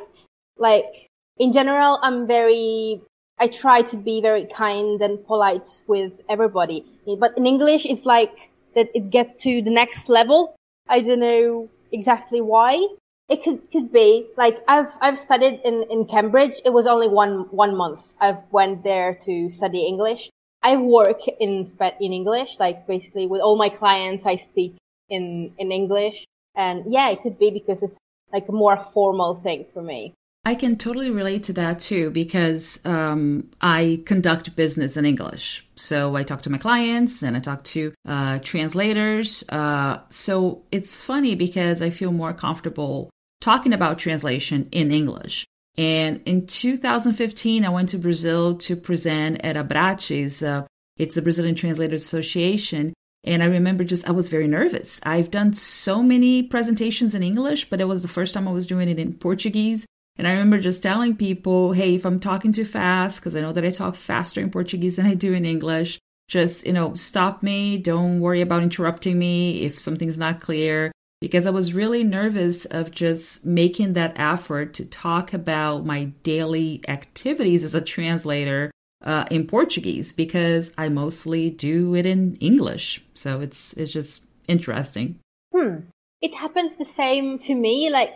Like 0.58 1.08
in 1.38 1.54
general, 1.54 2.00
I'm 2.02 2.28
very, 2.28 3.02
I 3.40 3.48
try 3.48 3.84
to 3.84 3.96
be 3.96 4.20
very 4.22 4.48
kind 4.56 5.02
and 5.02 5.26
polite 5.26 5.68
with 5.88 6.12
everybody. 6.30 6.86
But 7.20 7.38
in 7.38 7.46
English, 7.46 7.86
it's 7.86 8.06
like 8.06 8.34
that 8.76 8.90
it 8.94 9.10
gets 9.12 9.42
to 9.44 9.62
the 9.62 9.70
next 9.70 10.10
level. 10.10 10.56
I 10.90 11.00
don't 11.00 11.20
know 11.20 11.70
exactly 11.92 12.42
why. 12.42 12.86
It 13.28 13.44
could 13.44 13.72
could 13.72 13.92
be 13.92 14.28
like 14.38 14.64
I've 14.68 14.92
I've 15.02 15.20
studied 15.20 15.62
in 15.66 15.84
in 15.90 16.06
Cambridge. 16.06 16.56
It 16.64 16.70
was 16.70 16.86
only 16.86 17.08
one 17.08 17.48
one 17.50 17.76
month. 17.76 18.02
I've 18.20 18.44
went 18.52 18.84
there 18.84 19.18
to 19.26 19.50
study 19.50 19.86
English. 19.86 20.30
I 20.62 20.78
work 20.78 21.22
in 21.40 21.72
in 22.00 22.14
English, 22.14 22.50
like 22.60 22.86
basically 22.88 23.26
with 23.26 23.42
all 23.42 23.58
my 23.58 23.70
clients, 23.70 24.26
I 24.26 24.38
speak 24.38 24.76
in 25.10 25.54
in 25.58 25.72
English. 25.72 26.16
And 26.56 26.84
yeah, 26.88 27.10
it 27.10 27.22
could 27.24 27.40
be 27.40 27.50
because 27.50 27.82
it's 27.82 27.98
like 28.32 28.48
a 28.48 28.52
more 28.52 28.78
formal 28.94 29.36
thing 29.36 29.66
for 29.74 29.82
me. 29.82 30.14
I 30.48 30.54
can 30.54 30.78
totally 30.78 31.10
relate 31.10 31.44
to 31.46 31.54
that 31.54 31.80
too 31.80 32.12
because 32.12 32.80
um, 32.86 33.50
I 33.62 34.04
conduct 34.06 34.56
business 34.56 34.96
in 34.96 35.04
English. 35.04 35.68
So 35.74 36.16
I 36.16 36.22
talk 36.22 36.44
to 36.44 36.52
my 36.52 36.60
clients 36.60 37.24
and 37.24 37.36
I 37.36 37.40
talk 37.40 37.64
to 37.64 37.94
uh, 38.08 38.38
translators. 38.44 39.44
Uh, 39.50 40.02
so 40.10 40.62
it's 40.72 41.04
funny 41.04 41.34
because 41.34 41.82
I 41.82 41.90
feel 41.90 42.12
more 42.12 42.32
comfortable 42.32 43.10
talking 43.42 43.74
about 43.74 44.00
translation 44.00 44.68
in 44.72 44.92
English. 44.92 45.46
And 45.78 46.22
in 46.26 46.46
2015, 46.46 47.66
I 47.66 47.70
went 47.70 47.90
to 47.90 47.98
Brazil 47.98 48.56
to 48.60 48.76
present 48.76 49.42
at 49.44 49.58
Abrates. 49.58 50.42
Uh, 50.42 50.66
it's 50.98 51.16
the 51.16 51.22
Brazilian 51.22 51.56
Translators 51.56 52.02
Association. 52.02 52.94
And 53.26 53.42
I 53.42 53.48
remember 53.48 53.84
just, 53.84 54.08
I 54.08 54.12
was 54.12 54.30
very 54.30 54.48
nervous. 54.48 55.02
I've 55.04 55.32
done 55.32 55.54
so 55.54 56.04
many 56.04 56.44
presentations 56.44 57.16
in 57.16 57.24
English, 57.24 57.70
but 57.70 57.82
it 57.82 57.88
was 57.88 58.04
the 58.04 58.08
first 58.08 58.34
time 58.34 58.48
I 58.48 58.52
was 58.52 58.68
doing 58.68 58.88
it 58.88 59.00
in 59.00 59.14
Portuguese. 59.14 59.86
And 60.18 60.28
I 60.28 60.32
remember 60.32 60.60
just 60.60 60.82
telling 60.82 61.18
people, 61.18 61.74
hey, 61.74 61.96
if 61.96 62.06
I'm 62.06 62.20
talking 62.20 62.54
too 62.54 62.66
fast, 62.66 63.20
because 63.20 63.36
I 63.36 63.42
know 63.42 63.52
that 63.52 63.66
I 63.66 63.72
talk 63.72 63.96
faster 63.96 64.40
in 64.40 64.52
Portuguese 64.52 64.96
than 64.96 65.08
I 65.08 65.16
do 65.16 65.34
in 65.34 65.46
English, 65.46 66.00
just, 66.30 66.66
you 66.66 66.72
know, 66.72 66.94
stop 66.94 67.44
me. 67.44 67.78
Don't 67.78 68.22
worry 68.22 68.42
about 68.42 68.64
interrupting 68.64 69.20
me 69.20 69.64
if 69.64 69.78
something's 69.78 70.18
not 70.18 70.40
clear 70.40 70.92
because 71.26 71.48
I 71.48 71.50
was 71.50 71.74
really 71.74 72.04
nervous 72.04 72.66
of 72.66 72.92
just 72.92 73.48
making 73.48 73.94
that 73.94 74.14
effort 74.16 74.76
to 74.76 74.86
talk 74.86 75.34
about 75.34 75.84
my 75.84 76.04
daily 76.22 76.84
activities 76.88 77.64
as 77.64 77.74
a 77.74 77.82
translator 77.82 78.70
uh, 79.04 79.26
in 79.32 79.48
Portuguese 79.48 80.14
because 80.14 80.72
I 80.78 80.90
mostly 80.90 81.50
do 81.50 81.96
it 81.96 82.06
in 82.06 82.36
English. 82.36 83.04
So 83.16 83.42
it's 83.42 83.74
it's 83.74 83.92
just 83.92 84.24
interesting. 84.48 85.18
hmm, 85.52 85.90
it 86.22 86.36
happens 86.36 86.74
the 86.78 86.86
same 86.96 87.40
to 87.48 87.56
me. 87.56 87.90
Like, 87.90 88.12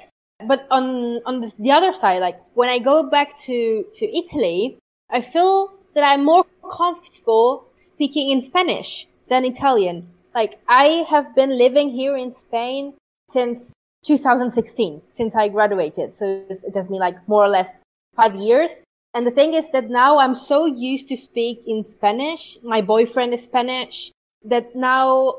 but 0.47 0.67
on 0.69 1.19
on 1.25 1.41
the, 1.41 1.51
the 1.57 1.71
other 1.71 1.93
side, 1.99 2.21
like 2.21 2.39
when 2.53 2.69
I 2.69 2.77
go 2.77 3.09
back 3.09 3.41
to 3.47 3.85
to 3.97 4.05
Italy, 4.05 4.77
I 5.09 5.23
feel 5.23 5.73
that 5.95 6.03
I'm 6.03 6.23
more 6.23 6.45
comfortable 6.77 7.65
speaking 7.83 8.29
in 8.29 8.43
Spanish 8.43 9.07
than 9.29 9.45
Italian. 9.45 10.09
Like 10.35 10.59
I 10.67 11.05
have 11.09 11.33
been 11.33 11.57
living 11.57 11.89
here 11.89 12.15
in 12.15 12.35
Spain 12.35 12.93
since 13.33 13.71
2016, 14.05 15.01
since 15.17 15.35
I 15.35 15.49
graduated. 15.49 16.17
So 16.17 16.43
it 16.49 16.75
has 16.75 16.87
been 16.87 16.99
like 16.99 17.27
more 17.27 17.43
or 17.43 17.49
less 17.49 17.69
five 18.15 18.35
years. 18.35 18.71
And 19.13 19.25
the 19.25 19.31
thing 19.31 19.53
is 19.53 19.65
that 19.73 19.89
now 19.89 20.19
I'm 20.19 20.35
so 20.35 20.65
used 20.65 21.07
to 21.09 21.17
speak 21.17 21.63
in 21.65 21.83
Spanish. 21.83 22.57
My 22.63 22.81
boyfriend 22.81 23.33
is 23.33 23.43
Spanish 23.43 24.11
that 24.45 24.75
now 24.75 25.35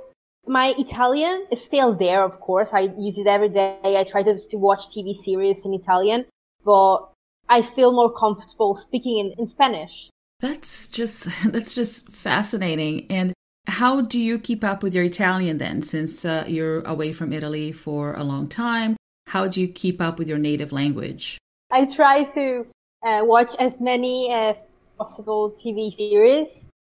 my 0.46 0.74
Italian 0.79 1.46
is 1.53 1.61
still 1.62 1.94
there, 1.94 2.24
of 2.24 2.40
course. 2.40 2.70
I 2.72 2.90
use 2.98 3.16
it 3.18 3.26
every 3.26 3.48
day. 3.48 3.79
I 3.85 4.05
try 4.11 4.22
to, 4.22 4.40
to 4.48 4.57
watch 4.57 4.81
TV 4.94 5.22
series 5.22 5.64
in 5.64 5.74
Italian, 5.74 6.24
but 6.64 7.11
I 7.48 7.62
feel 7.74 7.92
more 7.92 8.12
comfortable 8.12 8.81
speaking 8.87 9.18
in, 9.18 9.35
in 9.38 9.46
Spanish. 9.48 10.11
That's 10.40 10.88
just 10.88 11.29
that's 11.53 11.74
just 11.74 12.11
fascinating. 12.11 13.07
And 13.11 13.33
how 13.70 14.00
do 14.00 14.18
you 14.18 14.38
keep 14.38 14.62
up 14.64 14.83
with 14.83 14.94
your 14.94 15.04
Italian 15.04 15.59
then, 15.59 15.83
since 15.83 16.24
uh, 16.24 16.44
you're 16.46 16.80
away 16.83 17.12
from 17.12 17.33
Italy 17.33 17.72
for 17.72 18.14
a 18.14 18.24
long 18.24 18.48
time? 18.48 18.96
How 19.28 19.46
do 19.46 19.61
you 19.61 19.68
keep 19.68 20.00
up 20.00 20.18
with 20.18 20.28
your 20.28 20.38
native 20.38 20.72
language? 20.72 21.38
I 21.70 21.85
try 21.94 22.24
to 22.35 22.66
uh, 23.06 23.20
watch 23.22 23.52
as 23.59 23.72
many 23.80 24.30
as 24.33 24.56
possible 24.98 25.56
TV 25.64 25.96
series 25.96 26.48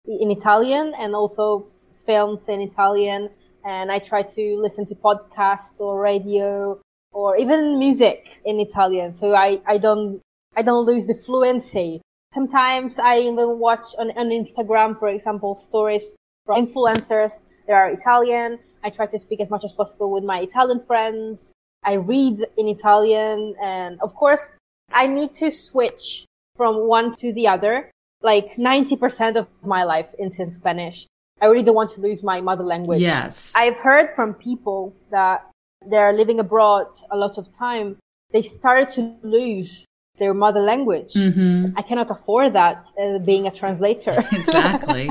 in 0.06 0.30
Italian 0.30 0.92
and 0.98 1.14
also 1.14 1.68
films 2.06 2.40
in 2.48 2.60
Italian. 2.60 3.30
And 3.64 3.90
I 3.90 4.00
try 4.00 4.22
to 4.22 4.60
listen 4.60 4.84
to 4.86 4.94
podcasts 4.96 5.78
or 5.78 6.00
radio 6.00 6.80
or 7.12 7.36
even 7.36 7.78
music 7.78 8.24
in 8.44 8.58
Italian. 8.58 9.16
So 9.18 9.34
I, 9.34 9.60
I 9.66 9.78
don't, 9.78 10.20
I 10.56 10.62
don't 10.62 10.84
lose 10.84 11.06
the 11.06 11.14
fluency. 11.24 12.02
Sometimes 12.34 12.94
I 12.98 13.20
even 13.20 13.60
watch 13.60 13.86
on, 13.96 14.10
on 14.18 14.28
Instagram, 14.30 14.98
for 14.98 15.08
example, 15.08 15.62
stories 15.68 16.02
from 16.44 16.66
influencers 16.66 17.32
that 17.66 17.72
are 17.72 17.90
Italian. 17.90 18.58
I 18.82 18.90
try 18.90 19.06
to 19.06 19.18
speak 19.18 19.40
as 19.40 19.50
much 19.50 19.64
as 19.64 19.72
possible 19.72 20.10
with 20.10 20.24
my 20.24 20.40
Italian 20.40 20.82
friends. 20.86 21.40
I 21.82 21.94
read 21.94 22.46
in 22.56 22.68
Italian 22.68 23.54
and 23.62 24.00
of 24.00 24.14
course 24.14 24.40
I 24.92 25.06
need 25.06 25.34
to 25.34 25.50
switch 25.50 26.24
from 26.56 26.86
one 26.86 27.14
to 27.16 27.32
the 27.32 27.48
other. 27.48 27.90
Like 28.22 28.56
90% 28.56 29.36
of 29.36 29.48
my 29.62 29.84
life 29.84 30.06
is 30.18 30.38
in 30.38 30.54
Spanish. 30.54 31.06
I 31.40 31.46
really 31.46 31.62
don't 31.62 31.74
want 31.74 31.92
to 31.92 32.00
lose 32.00 32.22
my 32.22 32.40
mother 32.40 32.62
language. 32.62 33.00
Yes. 33.00 33.52
I've 33.54 33.76
heard 33.76 34.14
from 34.14 34.34
people 34.34 34.94
that 35.10 35.46
they're 35.90 36.12
living 36.12 36.40
abroad 36.40 36.86
a 37.10 37.16
lot 37.16 37.36
of 37.36 37.46
time. 37.58 37.96
They 38.32 38.42
started 38.42 38.94
to 38.94 39.16
lose 39.22 39.84
their 40.18 40.32
mother 40.32 40.60
language. 40.60 41.12
Mm-hmm. 41.14 41.76
I 41.76 41.82
cannot 41.82 42.10
afford 42.10 42.52
that 42.54 42.86
uh, 43.00 43.18
being 43.18 43.46
a 43.46 43.50
translator. 43.50 44.24
Exactly. 44.32 45.10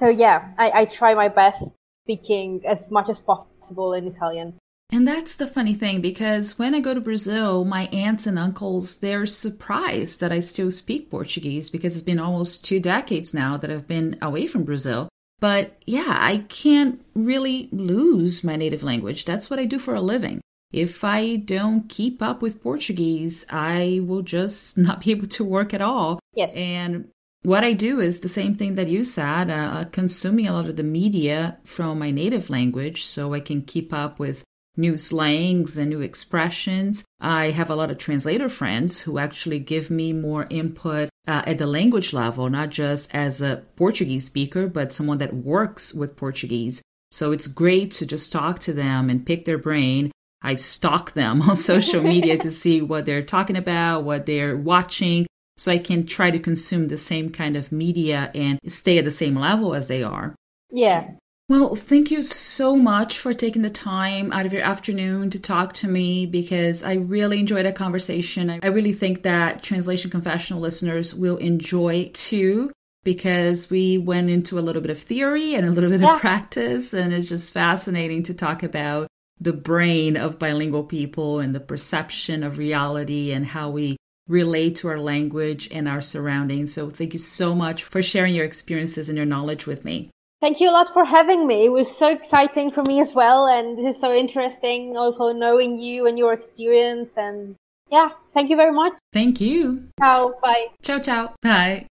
So 0.00 0.08
yeah, 0.08 0.48
I, 0.58 0.70
I 0.70 0.84
try 0.86 1.14
my 1.14 1.28
best 1.28 1.62
speaking 2.04 2.62
as 2.66 2.90
much 2.90 3.08
as 3.08 3.20
possible 3.20 3.92
in 3.92 4.06
Italian. 4.06 4.54
And 4.92 5.06
that's 5.06 5.36
the 5.36 5.46
funny 5.46 5.74
thing 5.74 6.00
because 6.00 6.58
when 6.58 6.74
I 6.74 6.80
go 6.80 6.94
to 6.94 7.00
Brazil, 7.00 7.64
my 7.64 7.86
aunts 7.92 8.26
and 8.26 8.38
uncles, 8.38 8.98
they're 8.98 9.26
surprised 9.26 10.18
that 10.20 10.32
I 10.32 10.40
still 10.40 10.72
speak 10.72 11.10
Portuguese 11.10 11.70
because 11.70 11.94
it's 11.94 12.02
been 12.02 12.18
almost 12.18 12.64
two 12.64 12.80
decades 12.80 13.32
now 13.32 13.56
that 13.56 13.70
I've 13.70 13.86
been 13.86 14.18
away 14.20 14.48
from 14.48 14.64
Brazil. 14.64 15.08
But 15.38 15.80
yeah, 15.86 16.16
I 16.18 16.38
can't 16.48 17.00
really 17.14 17.68
lose 17.70 18.42
my 18.42 18.56
native 18.56 18.82
language. 18.82 19.24
That's 19.24 19.48
what 19.48 19.60
I 19.60 19.64
do 19.64 19.78
for 19.78 19.94
a 19.94 20.00
living. 20.00 20.40
If 20.72 21.04
I 21.04 21.36
don't 21.36 21.88
keep 21.88 22.20
up 22.20 22.42
with 22.42 22.62
Portuguese, 22.62 23.46
I 23.48 24.00
will 24.02 24.22
just 24.22 24.76
not 24.86 25.02
be 25.02 25.12
able 25.12 25.28
to 25.28 25.44
work 25.44 25.72
at 25.72 25.82
all. 25.82 26.18
Yes. 26.34 26.52
And 26.54 27.08
what 27.42 27.64
I 27.64 27.72
do 27.72 28.00
is 28.00 28.20
the 28.20 28.28
same 28.28 28.54
thing 28.54 28.74
that 28.74 28.88
you 28.88 29.02
said, 29.02 29.50
uh, 29.50 29.84
consuming 29.92 30.46
a 30.46 30.52
lot 30.52 30.68
of 30.68 30.76
the 30.76 30.82
media 30.82 31.58
from 31.64 31.98
my 31.98 32.10
native 32.10 32.50
language 32.50 33.04
so 33.04 33.32
I 33.32 33.40
can 33.40 33.62
keep 33.62 33.92
up 33.92 34.18
with 34.18 34.44
new 34.76 34.96
slangs 34.96 35.78
and 35.78 35.90
new 35.90 36.00
expressions. 36.00 37.04
I 37.20 37.50
have 37.50 37.70
a 37.70 37.74
lot 37.74 37.90
of 37.90 37.98
translator 37.98 38.48
friends 38.48 39.00
who 39.00 39.18
actually 39.18 39.58
give 39.58 39.90
me 39.90 40.12
more 40.12 40.46
input 40.50 41.08
uh, 41.26 41.42
at 41.46 41.58
the 41.58 41.66
language 41.66 42.12
level, 42.12 42.48
not 42.50 42.70
just 42.70 43.14
as 43.14 43.40
a 43.40 43.64
Portuguese 43.76 44.26
speaker, 44.26 44.66
but 44.68 44.92
someone 44.92 45.18
that 45.18 45.34
works 45.34 45.94
with 45.94 46.16
Portuguese. 46.16 46.82
So 47.10 47.32
it's 47.32 47.46
great 47.46 47.90
to 47.92 48.06
just 48.06 48.32
talk 48.32 48.58
to 48.60 48.72
them 48.72 49.10
and 49.10 49.26
pick 49.26 49.44
their 49.44 49.58
brain. 49.58 50.12
I 50.42 50.54
stalk 50.54 51.12
them 51.12 51.42
on 51.48 51.56
social 51.56 52.02
media 52.02 52.38
to 52.38 52.50
see 52.50 52.82
what 52.82 53.06
they're 53.06 53.22
talking 53.22 53.56
about, 53.56 54.04
what 54.04 54.26
they're 54.26 54.56
watching, 54.56 55.26
so 55.60 55.70
I 55.70 55.76
can 55.76 56.06
try 56.06 56.30
to 56.30 56.38
consume 56.38 56.88
the 56.88 56.96
same 56.96 57.28
kind 57.28 57.54
of 57.54 57.70
media 57.70 58.30
and 58.34 58.58
stay 58.66 58.96
at 58.96 59.04
the 59.04 59.10
same 59.10 59.36
level 59.36 59.74
as 59.74 59.88
they 59.88 60.02
are. 60.02 60.34
Yeah. 60.72 61.10
Well, 61.50 61.74
thank 61.74 62.10
you 62.10 62.22
so 62.22 62.76
much 62.76 63.18
for 63.18 63.34
taking 63.34 63.60
the 63.60 63.68
time 63.68 64.32
out 64.32 64.46
of 64.46 64.54
your 64.54 64.62
afternoon 64.62 65.28
to 65.28 65.38
talk 65.38 65.74
to 65.74 65.86
me 65.86 66.24
because 66.24 66.82
I 66.82 66.94
really 66.94 67.40
enjoyed 67.40 67.66
a 67.66 67.72
conversation. 67.72 68.58
I 68.62 68.68
really 68.68 68.94
think 68.94 69.22
that 69.24 69.62
Translation 69.62 70.10
Confessional 70.10 70.62
listeners 70.62 71.14
will 71.14 71.36
enjoy 71.36 72.10
too 72.14 72.72
because 73.04 73.68
we 73.68 73.98
went 73.98 74.30
into 74.30 74.58
a 74.58 74.64
little 74.64 74.80
bit 74.80 74.90
of 74.90 74.98
theory 74.98 75.54
and 75.56 75.66
a 75.66 75.70
little 75.72 75.90
bit 75.90 76.00
Yeah. 76.00 76.14
of 76.14 76.20
practice, 76.20 76.94
and 76.94 77.12
it's 77.12 77.28
just 77.28 77.52
fascinating 77.52 78.22
to 78.24 78.34
talk 78.34 78.62
about 78.62 79.08
the 79.38 79.52
brain 79.52 80.16
of 80.16 80.38
bilingual 80.38 80.84
people 80.84 81.38
and 81.38 81.54
the 81.54 81.60
perception 81.60 82.42
of 82.42 82.56
reality 82.56 83.32
and 83.32 83.44
how 83.44 83.68
we 83.68 83.98
relate 84.30 84.76
to 84.76 84.88
our 84.88 84.98
language 84.98 85.68
and 85.70 85.88
our 85.88 86.00
surroundings. 86.00 86.72
So, 86.72 86.88
thank 86.88 87.12
you 87.12 87.18
so 87.18 87.54
much 87.54 87.82
for 87.82 88.00
sharing 88.02 88.34
your 88.34 88.44
experiences 88.44 89.08
and 89.08 89.16
your 89.18 89.26
knowledge 89.26 89.66
with 89.66 89.84
me. 89.84 90.10
Thank 90.40 90.58
you 90.60 90.70
a 90.70 90.72
lot 90.72 90.86
for 90.94 91.04
having 91.04 91.46
me. 91.46 91.66
It 91.66 91.68
was 91.68 91.86
so 91.98 92.06
exciting 92.06 92.70
for 92.70 92.82
me 92.82 93.02
as 93.02 93.12
well, 93.12 93.46
and 93.46 93.76
this 93.76 93.94
is 93.94 94.00
so 94.00 94.14
interesting 94.14 94.96
also 94.96 95.32
knowing 95.32 95.78
you 95.78 96.06
and 96.06 96.16
your 96.16 96.32
experience. 96.32 97.10
And 97.14 97.56
yeah, 97.90 98.10
thank 98.32 98.48
you 98.48 98.56
very 98.56 98.72
much. 98.72 98.94
Thank 99.12 99.40
you. 99.40 99.88
Ciao. 100.00 100.32
Bye. 100.40 100.68
Ciao, 100.82 100.98
ciao. 100.98 101.34
Bye. 101.42 101.86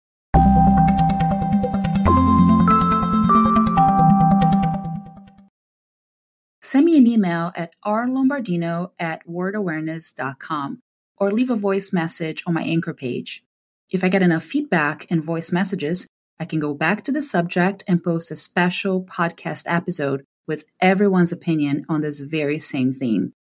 Send 6.61 6.85
me 6.85 6.97
an 6.97 7.07
email 7.07 7.51
at 7.55 7.73
rlombardino 7.85 8.91
at 8.99 9.25
wordawareness.com 9.25 10.81
or 11.17 11.31
leave 11.31 11.49
a 11.49 11.55
voice 11.55 11.91
message 11.93 12.43
on 12.45 12.53
my 12.53 12.63
anchor 12.63 12.93
page. 12.93 13.43
If 13.89 14.03
I 14.03 14.09
get 14.09 14.21
enough 14.21 14.43
feedback 14.43 15.07
and 15.09 15.23
voice 15.23 15.51
messages, 15.51 16.07
I 16.39 16.45
can 16.45 16.59
go 16.59 16.73
back 16.73 17.03
to 17.03 17.11
the 17.11 17.21
subject 17.21 17.83
and 17.87 18.03
post 18.03 18.31
a 18.31 18.35
special 18.35 19.03
podcast 19.03 19.63
episode 19.67 20.23
with 20.47 20.65
everyone's 20.79 21.31
opinion 21.31 21.85
on 21.89 22.01
this 22.01 22.19
very 22.19 22.59
same 22.59 22.91
theme. 22.91 23.33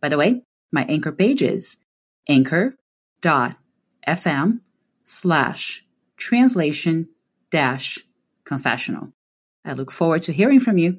By 0.00 0.08
the 0.08 0.18
way, 0.18 0.42
my 0.72 0.84
anchor 0.84 1.12
page 1.12 1.42
is 1.42 1.78
anchor.fm 2.28 2.80
slash 5.04 5.84
translation 6.16 7.08
dash 7.50 7.98
confessional. 8.44 9.12
I 9.64 9.72
look 9.72 9.90
forward 9.90 10.22
to 10.22 10.32
hearing 10.32 10.60
from 10.60 10.78
you. 10.78 10.98